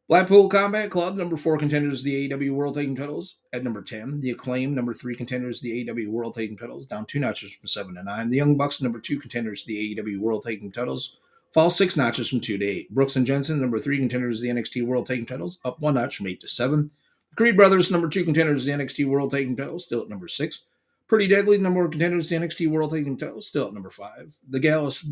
Blackpool 0.06 0.50
Combat 0.50 0.90
Club, 0.90 1.16
number 1.16 1.36
four 1.36 1.56
contenders, 1.56 2.02
the 2.02 2.28
AEW 2.28 2.52
World 2.52 2.74
Tag 2.74 2.84
Team 2.84 2.96
titles. 2.96 3.38
At 3.54 3.64
number 3.64 3.80
10, 3.80 4.20
the 4.20 4.32
Acclaim, 4.32 4.74
number 4.74 4.92
three 4.92 5.16
contenders, 5.16 5.62
the 5.62 5.84
AEW 5.84 6.08
World 6.08 6.34
Tag 6.34 6.48
Team 6.48 6.58
titles, 6.58 6.86
down 6.86 7.06
two 7.06 7.18
notches 7.18 7.54
from 7.54 7.66
seven 7.66 7.94
to 7.94 8.02
nine. 8.02 8.28
The 8.28 8.36
Young 8.36 8.54
Bucks, 8.56 8.82
number 8.82 9.00
two 9.00 9.18
contenders, 9.18 9.64
the 9.64 9.96
AEW 9.96 10.18
World 10.18 10.42
Tag 10.42 10.60
Team 10.60 10.70
titles, 10.70 11.16
fall 11.54 11.70
six 11.70 11.96
notches 11.96 12.28
from 12.28 12.40
two 12.40 12.58
to 12.58 12.66
eight. 12.66 12.94
Brooks 12.94 13.16
and 13.16 13.26
Jensen, 13.26 13.62
number 13.62 13.78
three 13.78 13.98
contenders, 13.98 14.42
the 14.42 14.48
NXT 14.48 14.86
World 14.86 15.06
Tag 15.06 15.18
Team 15.18 15.26
titles, 15.26 15.58
up 15.64 15.80
one 15.80 15.94
notch 15.94 16.18
from 16.18 16.26
eight 16.26 16.40
to 16.42 16.48
seven. 16.48 16.90
The 17.30 17.36
Creed 17.36 17.56
Brothers, 17.56 17.90
number 17.90 18.10
two 18.10 18.24
contenders, 18.24 18.66
the 18.66 18.72
NXT 18.72 19.06
World 19.06 19.30
Tag 19.30 19.46
Team 19.46 19.56
titles, 19.56 19.86
still 19.86 20.02
at 20.02 20.10
number 20.10 20.28
six. 20.28 20.66
Pretty 21.06 21.28
Deadly, 21.28 21.58
number 21.58 21.82
one 21.82 21.90
contenders, 21.90 22.28
the 22.28 22.36
NXT 22.36 22.70
World 22.70 22.92
Tag 22.92 23.04
Team 23.04 23.16
titles, 23.16 23.46
still 23.46 23.66
at 23.66 23.74
number 23.74 23.90
five. 23.90 24.36
The 24.48 24.58
Gallus 24.58 25.06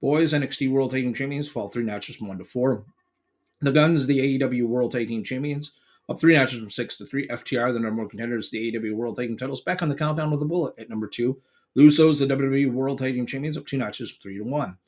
Boys, 0.00 0.32
NXT 0.32 0.70
World 0.70 0.90
Tag 0.90 1.02
Team 1.02 1.14
champions, 1.14 1.48
fall 1.48 1.68
three 1.68 1.84
notches 1.84 2.16
from 2.16 2.28
one 2.28 2.38
to 2.38 2.44
four. 2.44 2.84
The 3.60 3.70
Guns, 3.70 4.06
the 4.06 4.38
AEW 4.38 4.64
World 4.64 4.92
Tag 4.92 5.08
Team 5.08 5.22
Champions, 5.22 5.72
up 6.08 6.18
three 6.18 6.34
notches 6.34 6.58
from 6.58 6.70
six 6.70 6.96
to 6.98 7.04
three. 7.04 7.28
FTR, 7.28 7.72
the 7.72 7.78
number 7.78 8.00
one 8.00 8.08
contenders, 8.08 8.50
the 8.50 8.72
AEW 8.72 8.94
World 8.94 9.16
Tag 9.16 9.28
Team 9.28 9.36
titles, 9.36 9.60
back 9.60 9.82
on 9.82 9.88
the 9.88 9.94
countdown 9.94 10.30
with 10.30 10.42
a 10.42 10.46
bullet 10.46 10.74
at 10.78 10.88
number 10.88 11.06
two. 11.06 11.40
Lusos, 11.76 12.18
the 12.18 12.34
WWE 12.34 12.72
World 12.72 12.98
Tag 12.98 13.14
Team 13.14 13.26
Champions, 13.26 13.56
up 13.56 13.66
two 13.66 13.76
notches, 13.76 14.10
from 14.10 14.22
three 14.22 14.38
to 14.38 14.44
one. 14.44 14.78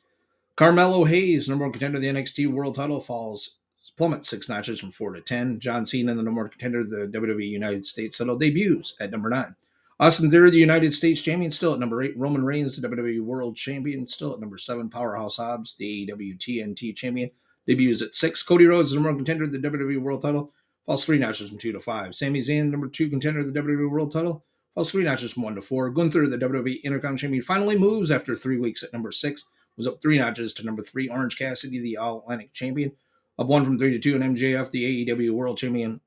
Carmelo 0.57 1.05
Hayes, 1.05 1.49
number 1.49 1.67
one 1.67 1.73
contender, 1.73 1.99
the 1.99 2.09
NXT 2.09 2.51
World 2.51 2.75
Title, 2.75 3.01
falls 3.01 3.59
plummets 3.97 4.31
six 4.31 4.49
notches 4.49 4.81
from 4.81 4.91
four 4.91 5.13
to 5.13 5.21
ten. 5.21 5.61
John 5.61 5.85
Cena, 5.85 6.15
the 6.15 6.23
number 6.23 6.43
one 6.43 6.51
contender, 6.51 6.83
the 6.83 7.07
WWE 7.07 7.47
United 7.47 7.87
States 7.87 8.19
title, 8.19 8.39
debuts 8.39 8.97
at 9.01 9.11
number 9.11 9.29
nine. 9.29 9.55
Austin 10.03 10.33
Theory, 10.33 10.51
the 10.51 10.59
United 10.59 10.93
States 10.93 11.23
champion, 11.23 11.53
still 11.53 11.75
at 11.75 11.79
number 11.79 12.03
eight. 12.03 12.19
Roman 12.19 12.45
Reigns, 12.45 12.77
the 12.77 12.89
WWE 12.89 13.21
World 13.21 13.55
Champion, 13.55 14.05
still 14.09 14.33
at 14.33 14.41
number 14.41 14.59
seven. 14.59 14.91
Powerhouse 14.91 15.37
Hobbs, 15.37 15.77
the 15.77 16.09
AEW 16.09 16.37
TNT 16.39 16.97
Champion, 16.97 17.31
Debuts 17.69 18.03
at 18.03 18.13
six. 18.13 18.43
Cody 18.43 18.67
Rhodes, 18.67 18.91
the 18.91 18.97
number 18.97 19.11
one 19.11 19.19
contender 19.19 19.47
the 19.47 19.59
WWE 19.59 20.03
World 20.03 20.21
title, 20.21 20.53
falls 20.87 21.05
three 21.05 21.19
notches 21.19 21.51
from 21.51 21.59
two 21.59 21.71
to 21.71 21.79
five. 21.79 22.17
Sami 22.17 22.41
Zayn, 22.41 22.69
number 22.69 22.89
two 22.89 23.09
contender 23.09 23.45
the 23.45 23.53
WWE 23.53 23.89
World 23.89 24.11
title, 24.11 24.45
falls 24.75 24.91
three 24.91 25.05
notches 25.05 25.35
from 25.35 25.45
one 25.45 25.55
to 25.55 25.63
four. 25.63 25.89
Gunther, 25.89 26.27
the 26.27 26.37
WWE 26.37 26.83
Intercom 26.83 27.17
Champion, 27.17 27.41
finally 27.41 27.79
moves 27.79 28.11
after 28.11 28.35
three 28.35 28.59
weeks 28.59 28.83
at 28.83 28.93
number 28.93 29.13
six, 29.13 29.45
was 29.77 29.87
up 29.87 30.03
three 30.03 30.19
notches 30.19 30.53
to 30.55 30.67
number 30.67 30.83
three. 30.83 31.09
Orange 31.09 31.39
Cassidy, 31.39 31.79
the 31.79 31.99
All 31.99 32.23
Atlantic 32.23 32.53
Champion, 32.53 32.91
up 33.39 33.47
one 33.47 33.65
from 33.65 33.79
three 33.79 33.93
to 33.93 34.01
two. 34.01 34.17
And 34.17 34.37
MJF, 34.37 34.73
the 34.73 35.07
AEW 35.07 35.31
World 35.31 35.59
Champion, 35.59 36.01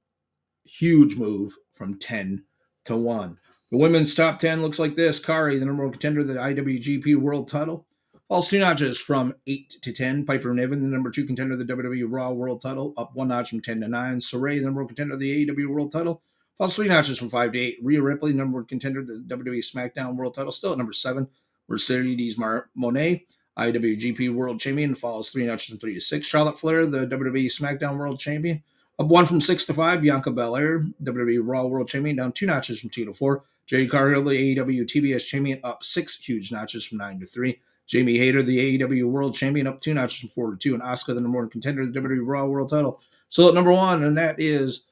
huge 0.66 1.16
move 1.16 1.54
from 1.72 1.98
10 1.98 2.44
to 2.84 2.98
1. 2.98 3.40
The 3.72 3.78
women's 3.78 4.14
top 4.14 4.38
10 4.38 4.62
looks 4.62 4.78
like 4.78 4.96
this 4.96 5.20
Kairi, 5.20 5.60
the 5.60 5.66
number 5.66 5.84
one 5.84 5.92
contender 5.92 6.20
of 6.22 6.28
the 6.28 6.36
IWGP 6.36 7.16
World 7.16 7.48
title. 7.48 7.88
Falls 8.28 8.48
two 8.48 8.60
notches 8.60 9.00
from 9.00 9.34
8 9.48 9.78
to 9.82 9.92
10. 9.92 10.26
Piper 10.26 10.54
Niven, 10.54 10.82
the 10.82 10.88
number 10.88 11.10
two 11.10 11.26
contender 11.26 11.54
of 11.54 11.60
the 11.60 11.66
WWE 11.66 12.06
Raw 12.08 12.32
World 12.32 12.62
title, 12.62 12.94
up 12.96 13.16
one 13.16 13.30
notch 13.30 13.50
from 13.50 13.62
10 13.62 13.82
to 13.82 13.88
9. 13.88 14.20
Saray, 14.20 14.60
the 14.60 14.66
number 14.66 14.82
one 14.82 14.88
contender 14.88 15.16
of 15.16 15.20
the 15.20 15.48
AEW 15.48 15.68
World 15.68 15.92
title, 15.92 16.22
falls 16.58 16.76
three 16.76 16.88
notches 16.88 17.18
from 17.18 17.28
5 17.28 17.54
to 17.54 17.60
8. 17.60 17.80
Rhea 17.82 18.02
Ripley, 18.02 18.34
number 18.34 18.60
one 18.60 18.66
contender 18.66 19.00
of 19.00 19.08
the 19.08 19.24
WWE 19.28 19.60
SmackDown 19.60 20.16
World 20.16 20.36
title, 20.36 20.52
still 20.52 20.72
at 20.72 20.78
number 20.78 20.94
7. 20.94 21.28
Mercedes 21.68 22.38
Moné, 22.38 23.24
IWGP 23.58 24.34
World 24.34 24.60
Champion, 24.60 24.94
falls 24.94 25.32
three 25.32 25.46
notches 25.46 25.70
from 25.70 25.80
3 25.80 25.96
to 25.96 26.02
6. 26.02 26.26
Charlotte 26.26 26.60
Flair, 26.60 26.86
the 26.86 27.08
WWE 27.08 27.46
SmackDown 27.48 27.98
World 27.98 28.20
Champion, 28.20 28.62
up 29.00 29.08
one 29.08 29.26
from 29.26 29.42
6 29.42 29.66
to 29.66 29.74
5. 29.74 30.02
Bianca 30.02 30.32
Belair, 30.32 30.86
WWE 31.04 31.40
Raw 31.44 31.66
World 31.66 31.88
Champion, 31.88 32.16
down 32.16 32.32
two 32.32 32.46
notches 32.46 32.80
from 32.80 32.92
2 32.92 33.06
to 33.06 33.14
4. 33.14 33.44
Jade 33.68 33.90
Cargill, 33.90 34.24
the 34.24 34.56
AEW 34.56 34.84
TBS 34.84 35.26
champion, 35.26 35.60
up 35.64 35.84
six 35.84 36.18
huge 36.18 36.52
notches 36.52 36.86
from 36.86 37.00
nine 37.00 37.20
to 37.20 37.26
three. 37.26 37.60
Jamie 37.88 38.18
Hayter, 38.18 38.42
the 38.42 38.80
AEW 38.80 39.06
World 39.06 39.36
Champion, 39.36 39.68
up 39.68 39.80
two 39.80 39.94
notches 39.94 40.20
from 40.20 40.30
four 40.30 40.52
to 40.52 40.58
two, 40.58 40.74
and 40.74 40.82
Oscar, 40.82 41.14
the 41.14 41.22
number 41.22 41.38
one 41.38 41.50
contender, 41.50 41.86
the 41.86 42.00
WWE 42.00 42.22
Raw 42.24 42.46
World 42.46 42.70
Title, 42.70 43.00
So, 43.30 43.48
at 43.48 43.54
number 43.54 43.72
one, 43.72 44.04
and 44.04 44.18
that 44.18 44.40
is 44.40 44.86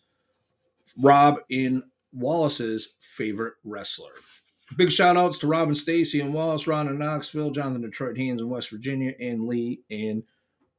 Rob 1.02 1.40
in 1.50 1.84
Wallace's 2.12 2.94
favorite 3.00 3.56
wrestler. 3.64 4.12
Big 4.78 4.92
shout 4.92 5.18
outs 5.18 5.40
to 5.40 5.48
Robin 5.48 5.76
Stacy 5.76 6.20
and 6.20 6.34
Wallace, 6.34 6.68
Ron 6.68 6.88
in 6.88 7.00
Knoxville, 7.00 7.52
Jonathan 7.52 7.82
Detroit 7.82 8.18
Hands 8.18 8.40
in 8.40 8.50
West 8.50 8.70
Virginia, 8.70 9.14
and 9.20 9.48
Lee 9.48 9.82
in 9.90 10.24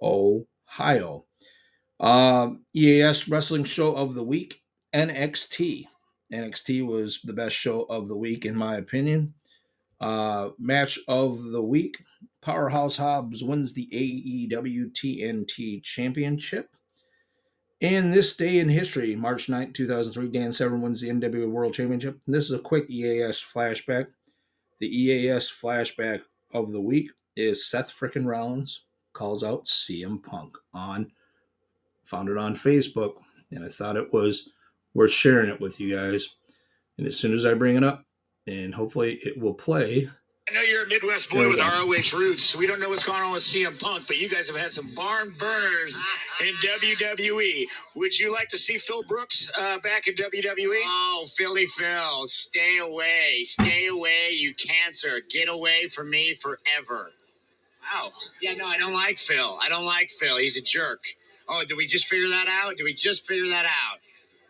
Ohio. 0.01 1.25
Um, 2.01 2.65
EAS 2.75 3.29
Wrestling 3.29 3.65
Show 3.65 3.95
of 3.95 4.15
the 4.15 4.25
Week, 4.25 4.63
NXT. 4.93 5.87
NXT 6.33 6.87
was 6.87 7.21
the 7.23 7.33
best 7.33 7.57
show 7.57 7.83
of 7.83 8.09
the 8.09 8.17
week, 8.17 8.45
in 8.45 8.57
my 8.57 8.77
opinion. 8.77 9.35
Uh, 10.01 10.51
match 10.59 10.99
of 11.09 11.43
the 11.43 11.63
week 11.63 11.97
Powerhouse 12.45 12.99
Hobbs 12.99 13.43
wins 13.43 13.73
the 13.73 13.89
AEW 13.93 14.93
TNT 14.93 15.83
Championship. 15.83 16.69
In 17.81 18.11
this 18.11 18.37
day 18.37 18.59
in 18.59 18.69
history, 18.69 19.17
March 19.17 19.49
9, 19.49 19.73
2003, 19.73 20.29
Dan 20.29 20.53
Severn 20.53 20.83
wins 20.83 21.01
the 21.01 21.09
NWA 21.09 21.51
World 21.51 21.73
Championship. 21.73 22.21
And 22.27 22.35
this 22.35 22.45
is 22.45 22.53
a 22.53 22.59
quick 22.59 22.89
EAS 22.91 23.41
flashback. 23.41 24.09
The 24.79 24.89
EAS 24.89 25.51
flashback 25.51 26.23
of 26.53 26.73
the 26.73 26.81
week 26.81 27.11
is 27.37 27.67
Seth 27.67 27.91
frickin' 27.91 28.27
Rollins 28.27 28.85
calls 29.15 29.43
out 29.43 29.65
CM 29.65 30.23
Punk 30.23 30.57
on, 30.75 31.13
found 32.05 32.29
it 32.29 32.37
on 32.37 32.55
Facebook, 32.55 33.15
and 33.51 33.65
I 33.65 33.69
thought 33.69 33.97
it 33.97 34.13
was 34.13 34.51
worth 34.95 35.13
sharing 35.13 35.51
it 35.51 35.61
with 35.61 35.81
you 35.81 35.97
guys. 35.97 36.35
And 36.97 37.07
as 37.07 37.19
soon 37.19 37.35
as 37.35 37.45
I 37.45 37.55
bring 37.55 37.77
it 37.77 37.85
up, 37.85 38.05
and 38.47 38.75
hopefully 38.75 39.19
it 39.23 39.41
will 39.41 39.55
play, 39.55 40.09
I 40.49 40.53
know 40.53 40.61
you're 40.61 40.85
a 40.85 40.87
Midwest 40.87 41.31
boy 41.31 41.49
with 41.49 41.59
ROH 41.59 42.19
roots, 42.19 42.43
so 42.45 42.59
we 42.59 42.67
don't 42.67 42.79
know 42.79 42.91
what's 42.91 43.03
going 43.03 43.23
on 43.23 43.33
with 43.33 43.41
CM 43.41 43.81
Punk, 43.81 44.07
but 44.07 44.19
you 44.19 44.29
guys 44.29 44.47
have 44.49 44.59
had 44.59 44.73
some 44.73 44.91
barn 44.95 45.35
burners 45.39 46.03
in 46.43 46.55
WWE. 46.57 47.65
Would 47.97 48.19
you 48.19 48.31
like 48.31 48.49
to 48.49 48.59
see 48.59 48.77
Phil 48.77 49.03
Brooks 49.05 49.51
uh, 49.59 49.79
back 49.79 50.07
in 50.07 50.15
WWE? 50.15 50.83
Oh, 50.85 51.25
Philly 51.35 51.65
Phil, 51.65 52.27
stay 52.27 52.77
away. 52.79 53.45
Stay 53.45 53.87
away, 53.87 54.33
you 54.33 54.53
cancer. 54.55 55.23
Get 55.31 55.49
away 55.49 55.89
from 55.89 56.11
me 56.11 56.35
forever. 56.35 57.13
Wow. 57.91 58.11
Yeah, 58.43 58.53
no, 58.53 58.67
I 58.67 58.77
don't 58.77 58.93
like 58.93 59.17
Phil. 59.17 59.59
I 59.63 59.71
don't 59.71 59.87
like 59.87 60.11
Phil. 60.11 60.37
He's 60.37 60.59
a 60.59 60.63
jerk. 60.63 61.05
Oh, 61.49 61.63
did 61.67 61.79
we 61.79 61.87
just 61.87 62.07
figure 62.07 62.29
that 62.29 62.49
out? 62.49 62.77
Did 62.77 62.85
we 62.85 62.93
just 62.93 63.27
figure 63.27 63.49
that 63.49 63.65
out? 63.65 63.99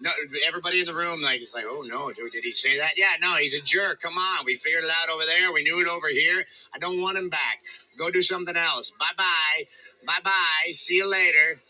No, 0.01 0.11
everybody 0.47 0.81
in 0.81 0.87
the 0.87 0.95
room 0.95 1.23
like 1.23 1.41
it's 1.41 1.55
like, 1.55 1.65
oh 1.67 1.83
no, 1.87 2.11
dude, 2.13 2.33
did 2.33 2.45
he 2.45 2.51
say 2.51 2.77
that? 2.79 2.93
Yeah, 2.97 3.13
no, 3.21 3.37
he's 3.37 3.55
a 3.55 3.63
jerk. 3.63 4.01
Come 4.03 4.19
on, 4.19 4.45
we 4.45 4.57
figured 4.57 4.85
it 4.85 4.91
out 4.91 5.09
over 5.09 5.25
there. 5.25 5.53
We 5.53 5.63
knew 5.63 5.81
it 5.81 5.89
over 5.89 6.09
here. 6.09 6.45
I 6.75 6.79
don't 6.79 7.01
want 7.01 7.17
him 7.17 7.29
back. 7.29 7.63
Go 7.97 8.11
do 8.11 8.21
something 8.21 8.57
else. 8.57 8.91
Bye 8.91 9.07
bye, 9.17 9.65
bye 10.07 10.21
bye. 10.23 10.71
See 10.73 10.97
you 10.97 11.11
later. 11.11 11.61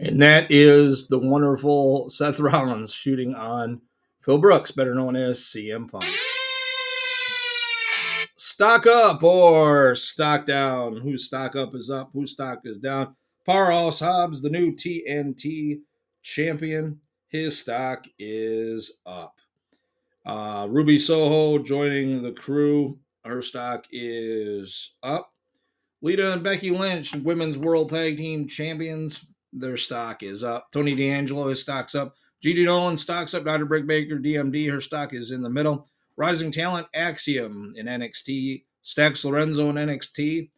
And 0.00 0.22
that 0.22 0.50
is 0.50 1.08
the 1.08 1.18
wonderful 1.18 2.08
Seth 2.08 2.40
Rollins 2.40 2.92
shooting 2.92 3.34
on 3.34 3.82
Phil 4.22 4.38
Brooks, 4.38 4.70
better 4.70 4.94
known 4.94 5.14
as 5.14 5.40
CM 5.40 5.90
Punk. 5.90 6.04
Stock 8.36 8.86
up 8.86 9.22
or 9.22 9.94
stock 9.94 10.46
down. 10.46 10.96
Whose 10.96 11.26
stock 11.26 11.54
up 11.56 11.74
is 11.74 11.90
up, 11.90 12.10
whose 12.14 12.32
stock 12.32 12.60
is 12.64 12.78
down. 12.78 13.14
Powerhouse 13.46 14.00
Hobbs, 14.00 14.40
the 14.40 14.50
new 14.50 14.72
TNT 14.72 15.80
champion. 16.22 17.00
His 17.28 17.58
stock 17.58 18.06
is 18.18 19.00
up. 19.06 19.40
Uh, 20.26 20.66
Ruby 20.68 20.98
Soho 20.98 21.62
joining 21.62 22.22
the 22.22 22.32
crew. 22.32 22.98
Her 23.24 23.42
stock 23.42 23.86
is 23.90 24.92
up. 25.02 25.32
Lita 26.02 26.32
and 26.32 26.42
Becky 26.42 26.70
Lynch, 26.70 27.14
women's 27.14 27.58
world 27.58 27.90
tag 27.90 28.16
team 28.16 28.46
champions. 28.46 29.24
Their 29.52 29.76
stock 29.76 30.22
is 30.22 30.42
up. 30.42 30.70
Tony 30.72 30.94
D'Angelo, 30.94 31.48
his 31.48 31.60
stock's 31.60 31.94
up. 31.94 32.14
Gigi 32.40 32.64
Dolin, 32.64 32.98
stock's 32.98 33.34
up. 33.34 33.44
Dr. 33.44 33.66
Britt 33.66 33.86
Baker, 33.86 34.18
DMD, 34.18 34.70
her 34.70 34.80
stock 34.80 35.12
is 35.12 35.30
in 35.30 35.42
the 35.42 35.50
middle. 35.50 35.88
Rising 36.16 36.50
Talent, 36.50 36.86
Axiom 36.94 37.74
in 37.76 37.86
NXT. 37.86 38.64
Stacks 38.82 39.24
Lorenzo 39.24 39.68
in 39.68 39.76
NXT. 39.76 40.50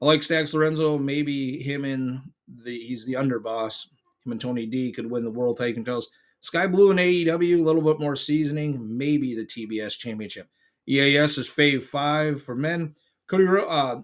I 0.00 0.04
like 0.04 0.22
Stacks 0.22 0.52
Lorenzo. 0.52 0.98
Maybe 0.98 1.62
him 1.62 1.84
in 1.84 2.22
the 2.46 2.78
he's 2.78 3.06
the 3.06 3.14
underboss 3.14 3.86
him 4.24 4.32
and 4.32 4.40
Tony 4.40 4.66
D 4.66 4.92
could 4.92 5.10
win 5.10 5.24
the 5.24 5.30
World 5.30 5.58
Tag 5.58 5.74
Team 5.74 5.84
titles. 5.84 6.10
Sky 6.40 6.66
Blue 6.66 6.90
and 6.90 6.98
AEW, 6.98 7.60
a 7.60 7.62
little 7.62 7.82
bit 7.82 8.00
more 8.00 8.16
seasoning, 8.16 8.96
maybe 8.96 9.34
the 9.34 9.44
TBS 9.44 9.96
Championship. 9.96 10.48
EAS 10.88 11.38
is 11.38 11.48
Fave 11.48 11.82
5 11.82 12.42
for 12.42 12.56
men. 12.56 12.96
Cody, 13.28 13.46
uh, 13.68 14.00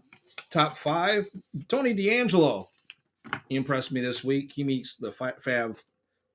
top 0.50 0.76
five. 0.76 1.28
Tony 1.66 1.92
D'Angelo, 1.92 2.70
he 3.48 3.56
impressed 3.56 3.90
me 3.90 4.00
this 4.00 4.22
week. 4.22 4.52
He 4.52 4.62
meets 4.62 4.96
the 4.96 5.10
Fav, 5.10 5.82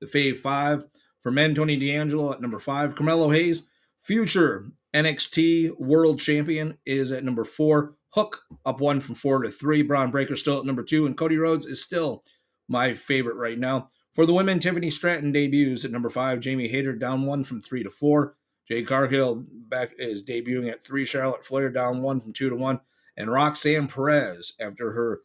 the 0.00 0.06
Fave 0.06 0.36
5 0.36 0.86
for 1.24 1.32
men. 1.32 1.54
Tony 1.54 1.76
D'Angelo 1.76 2.32
at 2.32 2.40
number 2.40 2.58
five. 2.58 2.94
Carmelo 2.94 3.30
Hayes, 3.30 3.62
future 3.98 4.66
NXT 4.92 5.78
World 5.80 6.20
Champion, 6.20 6.76
is 6.86 7.10
at 7.10 7.24
number 7.24 7.44
four. 7.44 7.94
Hook 8.10 8.44
up 8.64 8.80
one 8.80 9.00
from 9.00 9.16
four 9.16 9.42
to 9.42 9.50
three. 9.50 9.82
Bron 9.82 10.12
Breakker 10.12 10.36
still 10.36 10.60
at 10.60 10.66
number 10.66 10.84
two, 10.84 11.06
and 11.06 11.16
Cody 11.16 11.36
Rhodes 11.36 11.66
is 11.66 11.82
still 11.82 12.22
my 12.68 12.94
favorite 12.94 13.36
right 13.36 13.58
now. 13.58 13.88
For 14.12 14.26
the 14.26 14.34
women, 14.34 14.60
Tiffany 14.60 14.90
Stratton 14.90 15.32
debuts 15.32 15.84
at 15.84 15.90
number 15.90 16.08
five. 16.08 16.40
Jamie 16.40 16.68
Hayter 16.68 16.92
down 16.92 17.26
one 17.26 17.42
from 17.44 17.60
three 17.60 17.82
to 17.82 17.90
four. 17.90 18.36
Jade 18.68 18.86
Cargill 18.86 19.44
back 19.50 19.90
is 19.98 20.24
debuting 20.24 20.70
at 20.70 20.82
three. 20.82 21.04
Charlotte 21.04 21.44
Flair 21.44 21.68
down 21.68 22.00
one 22.00 22.20
from 22.20 22.32
two 22.32 22.48
to 22.48 22.56
one. 22.56 22.80
And 23.16 23.30
Roxanne 23.30 23.88
Perez, 23.88 24.54
after 24.60 24.92
her 24.92 25.20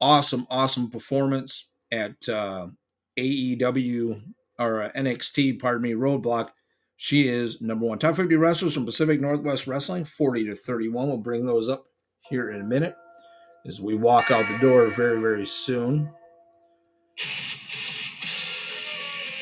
awesome, 0.00 0.46
awesome 0.50 0.90
performance 0.90 1.68
at 1.90 2.28
uh, 2.28 2.68
AEW 3.18 4.22
or 4.58 4.82
uh, 4.82 4.92
NXT, 4.92 5.60
pardon 5.60 5.82
me, 5.82 5.92
Roadblock, 5.92 6.50
she 6.96 7.28
is 7.28 7.60
number 7.60 7.86
one. 7.86 7.98
Top 7.98 8.16
50 8.16 8.36
wrestlers 8.36 8.74
from 8.74 8.84
Pacific 8.84 9.20
Northwest 9.20 9.66
Wrestling, 9.66 10.04
40 10.04 10.46
to 10.46 10.54
31. 10.54 11.08
We'll 11.08 11.16
bring 11.18 11.46
those 11.46 11.68
up 11.68 11.86
here 12.28 12.50
in 12.50 12.60
a 12.60 12.64
minute 12.64 12.94
as 13.66 13.80
we 13.80 13.94
walk 13.94 14.30
out 14.30 14.48
the 14.48 14.58
door 14.58 14.88
very, 14.88 15.20
very 15.20 15.46
soon. 15.46 16.10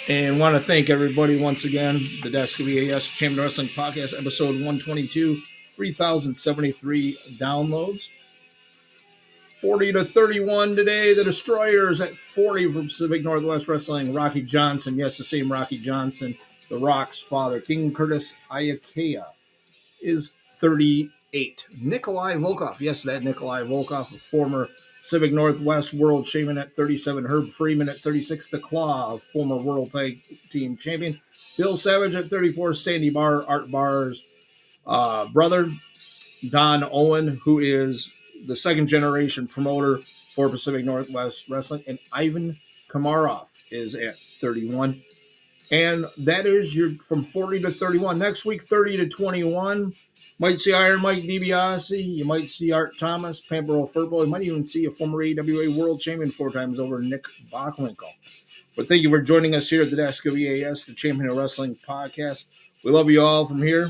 And 0.09 0.39
want 0.39 0.55
to 0.55 0.61
thank 0.61 0.89
everybody 0.89 1.37
once 1.37 1.65
again. 1.65 2.05
The 2.23 2.31
Desk 2.31 2.61
of 2.61 2.69
EAS 2.69 3.09
Champion 3.09 3.43
Wrestling 3.43 3.69
Podcast, 3.69 4.17
episode 4.17 4.55
122, 4.55 5.41
3,073 5.75 7.17
downloads. 7.39 8.11
40 9.57 9.95
to 9.95 10.05
31 10.05 10.77
today. 10.77 11.13
The 11.13 11.25
Destroyers 11.25 12.01
at 12.01 12.17
40 12.17 12.73
from 12.73 12.85
Pacific 12.85 13.25
Northwest 13.25 13.67
Wrestling. 13.67 14.13
Rocky 14.13 14.43
Johnson, 14.43 14.97
yes, 14.97 15.19
the 15.19 15.25
same 15.25 15.51
Rocky 15.51 15.79
Johnson, 15.79 16.37
The 16.69 16.79
Rock's 16.79 17.21
father. 17.21 17.61
King 17.61 17.93
Curtis 17.93 18.35
Iaukea 18.51 19.25
is 20.01 20.35
38. 20.61 21.67
Nikolai 21.83 22.35
Volkov, 22.35 22.81
yes, 22.81 23.03
that 23.03 23.25
Nikolai 23.25 23.63
Volkov, 23.63 24.15
a 24.15 24.19
former 24.19 24.69
Pacific 25.07 25.33
Northwest 25.33 25.95
World 25.95 26.27
Champion 26.27 26.59
at 26.59 26.73
37. 26.73 27.27
Herb 27.27 27.49
Freeman 27.49 27.89
at 27.89 27.97
36. 27.97 28.49
The 28.49 28.59
Claw, 28.59 29.19
former 29.19 29.55
World 29.55 29.93
Tag 29.93 30.21
Team 30.51 30.77
Champion. 30.77 31.21
Bill 31.57 31.77
Savage 31.77 32.17
at 32.17 32.29
34. 32.29 32.75
Sandy 32.75 33.11
Barr, 33.11 33.47
Art 33.47 33.71
Barr's 33.71 34.25
uh, 34.85 35.27
brother. 35.27 35.71
Don 36.51 36.83
Owen, 36.91 37.41
who 37.45 37.61
is 37.61 38.13
the 38.47 38.57
second 38.57 38.89
generation 38.89 39.47
promoter 39.47 39.99
for 40.35 40.49
Pacific 40.49 40.85
Northwest 40.85 41.49
Wrestling. 41.49 41.85
And 41.87 42.01
Ivan 42.13 42.59
Kamarov 42.91 43.47
is 43.71 43.95
at 43.95 44.17
31. 44.17 45.05
And 45.71 46.07
that 46.19 46.49
is 46.49 46.75
your 46.75 46.89
from 46.97 47.23
40 47.23 47.61
to 47.61 47.71
31. 47.71 48.19
Next 48.19 48.45
week, 48.45 48.65
30 48.65 48.97
to 48.97 49.09
21. 49.09 49.95
Might 50.39 50.59
see 50.59 50.73
Iron 50.73 51.01
Mike 51.01 51.23
DiBiase. 51.23 52.17
You 52.17 52.25
might 52.25 52.51
see 52.51 52.73
Art 52.73 52.99
Thomas, 52.99 53.41
Pampero 53.41 53.91
Firpo. 53.91 54.25
You 54.25 54.31
might 54.31 54.43
even 54.43 54.65
see 54.65 54.85
a 54.85 54.91
former 54.91 55.23
AWA 55.23 55.71
World 55.71 56.01
Champion 56.01 56.31
four 56.31 56.51
times 56.51 56.79
over, 56.79 57.01
Nick 57.01 57.25
Bockwinkel. 57.53 58.13
But 58.77 58.87
thank 58.87 59.03
you 59.03 59.09
for 59.09 59.23
joining 59.23 59.55
us 59.55 59.71
here 59.71 59.83
at 59.83 59.91
the 59.91 59.97
Desk 59.97 60.27
of 60.27 60.37
EAS, 60.37 60.85
the 60.85 60.93
Champion 60.93 61.31
of 61.31 61.37
Wrestling 61.37 61.79
podcast. 61.89 62.45
We 62.85 62.93
love 62.93 63.11
you 63.11 63.23
all 63.23 63.47
from 63.47 63.63
here. 63.63 63.89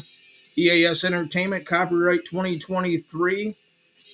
EAS 0.56 1.04
Entertainment, 1.04 1.66
copyright 1.66 2.24
2023. 2.24 3.54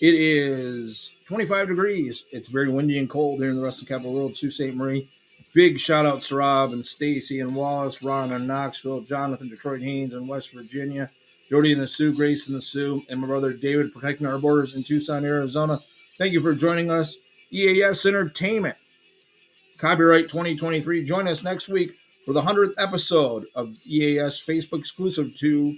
It 0.00 0.14
is 0.14 1.12
25 1.26 1.68
degrees. 1.68 2.24
It's 2.32 2.48
very 2.48 2.70
windy 2.70 2.98
and 2.98 3.08
cold 3.08 3.40
here 3.40 3.50
in 3.50 3.56
the 3.56 3.62
wrestling 3.62 3.88
capital 3.88 4.14
world, 4.14 4.34
Sault 4.34 4.52
Ste. 4.52 4.74
Marie. 4.74 5.10
Big 5.54 5.78
shout 5.78 6.06
out 6.06 6.22
to 6.22 6.36
Rob 6.36 6.72
and 6.72 6.84
Stacy 6.84 7.38
and 7.38 7.54
Wallace, 7.54 8.02
Ron 8.02 8.32
and 8.32 8.48
Knoxville, 8.48 9.02
Jonathan, 9.02 9.50
Detroit 9.50 9.82
Haynes 9.82 10.14
in 10.14 10.26
West 10.26 10.52
Virginia. 10.54 11.10
Jody 11.52 11.74
and 11.74 11.82
the 11.82 11.86
Sioux, 11.86 12.14
Grace 12.14 12.48
and 12.48 12.56
the 12.56 12.62
Sioux, 12.62 13.02
and 13.10 13.20
my 13.20 13.26
brother 13.26 13.52
David 13.52 13.92
protecting 13.92 14.26
our 14.26 14.38
borders 14.38 14.74
in 14.74 14.82
Tucson, 14.82 15.22
Arizona. 15.22 15.78
Thank 16.16 16.32
you 16.32 16.40
for 16.40 16.54
joining 16.54 16.90
us. 16.90 17.18
EAS 17.50 18.06
Entertainment. 18.06 18.74
Copyright 19.76 20.30
2023. 20.30 21.04
Join 21.04 21.28
us 21.28 21.44
next 21.44 21.68
week 21.68 21.92
for 22.24 22.32
the 22.32 22.40
100th 22.40 22.72
episode 22.78 23.44
of 23.54 23.76
EAS 23.84 24.42
Facebook 24.42 24.78
exclusive 24.78 25.34
to 25.40 25.76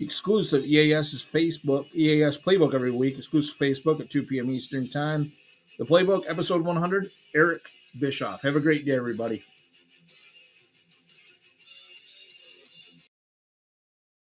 exclusive 0.00 0.64
EAS's 0.64 1.22
Facebook, 1.22 1.84
EAS 1.94 2.38
Playbook 2.38 2.72
every 2.72 2.90
week, 2.90 3.18
exclusive 3.18 3.58
Facebook 3.58 4.00
at 4.00 4.08
2 4.08 4.22
p.m. 4.22 4.50
Eastern 4.50 4.88
Time. 4.88 5.32
The 5.78 5.84
Playbook, 5.84 6.24
episode 6.26 6.62
100, 6.62 7.08
Eric 7.34 7.68
Bischoff. 7.98 8.40
Have 8.40 8.56
a 8.56 8.60
great 8.60 8.86
day, 8.86 8.96
everybody. 8.96 9.44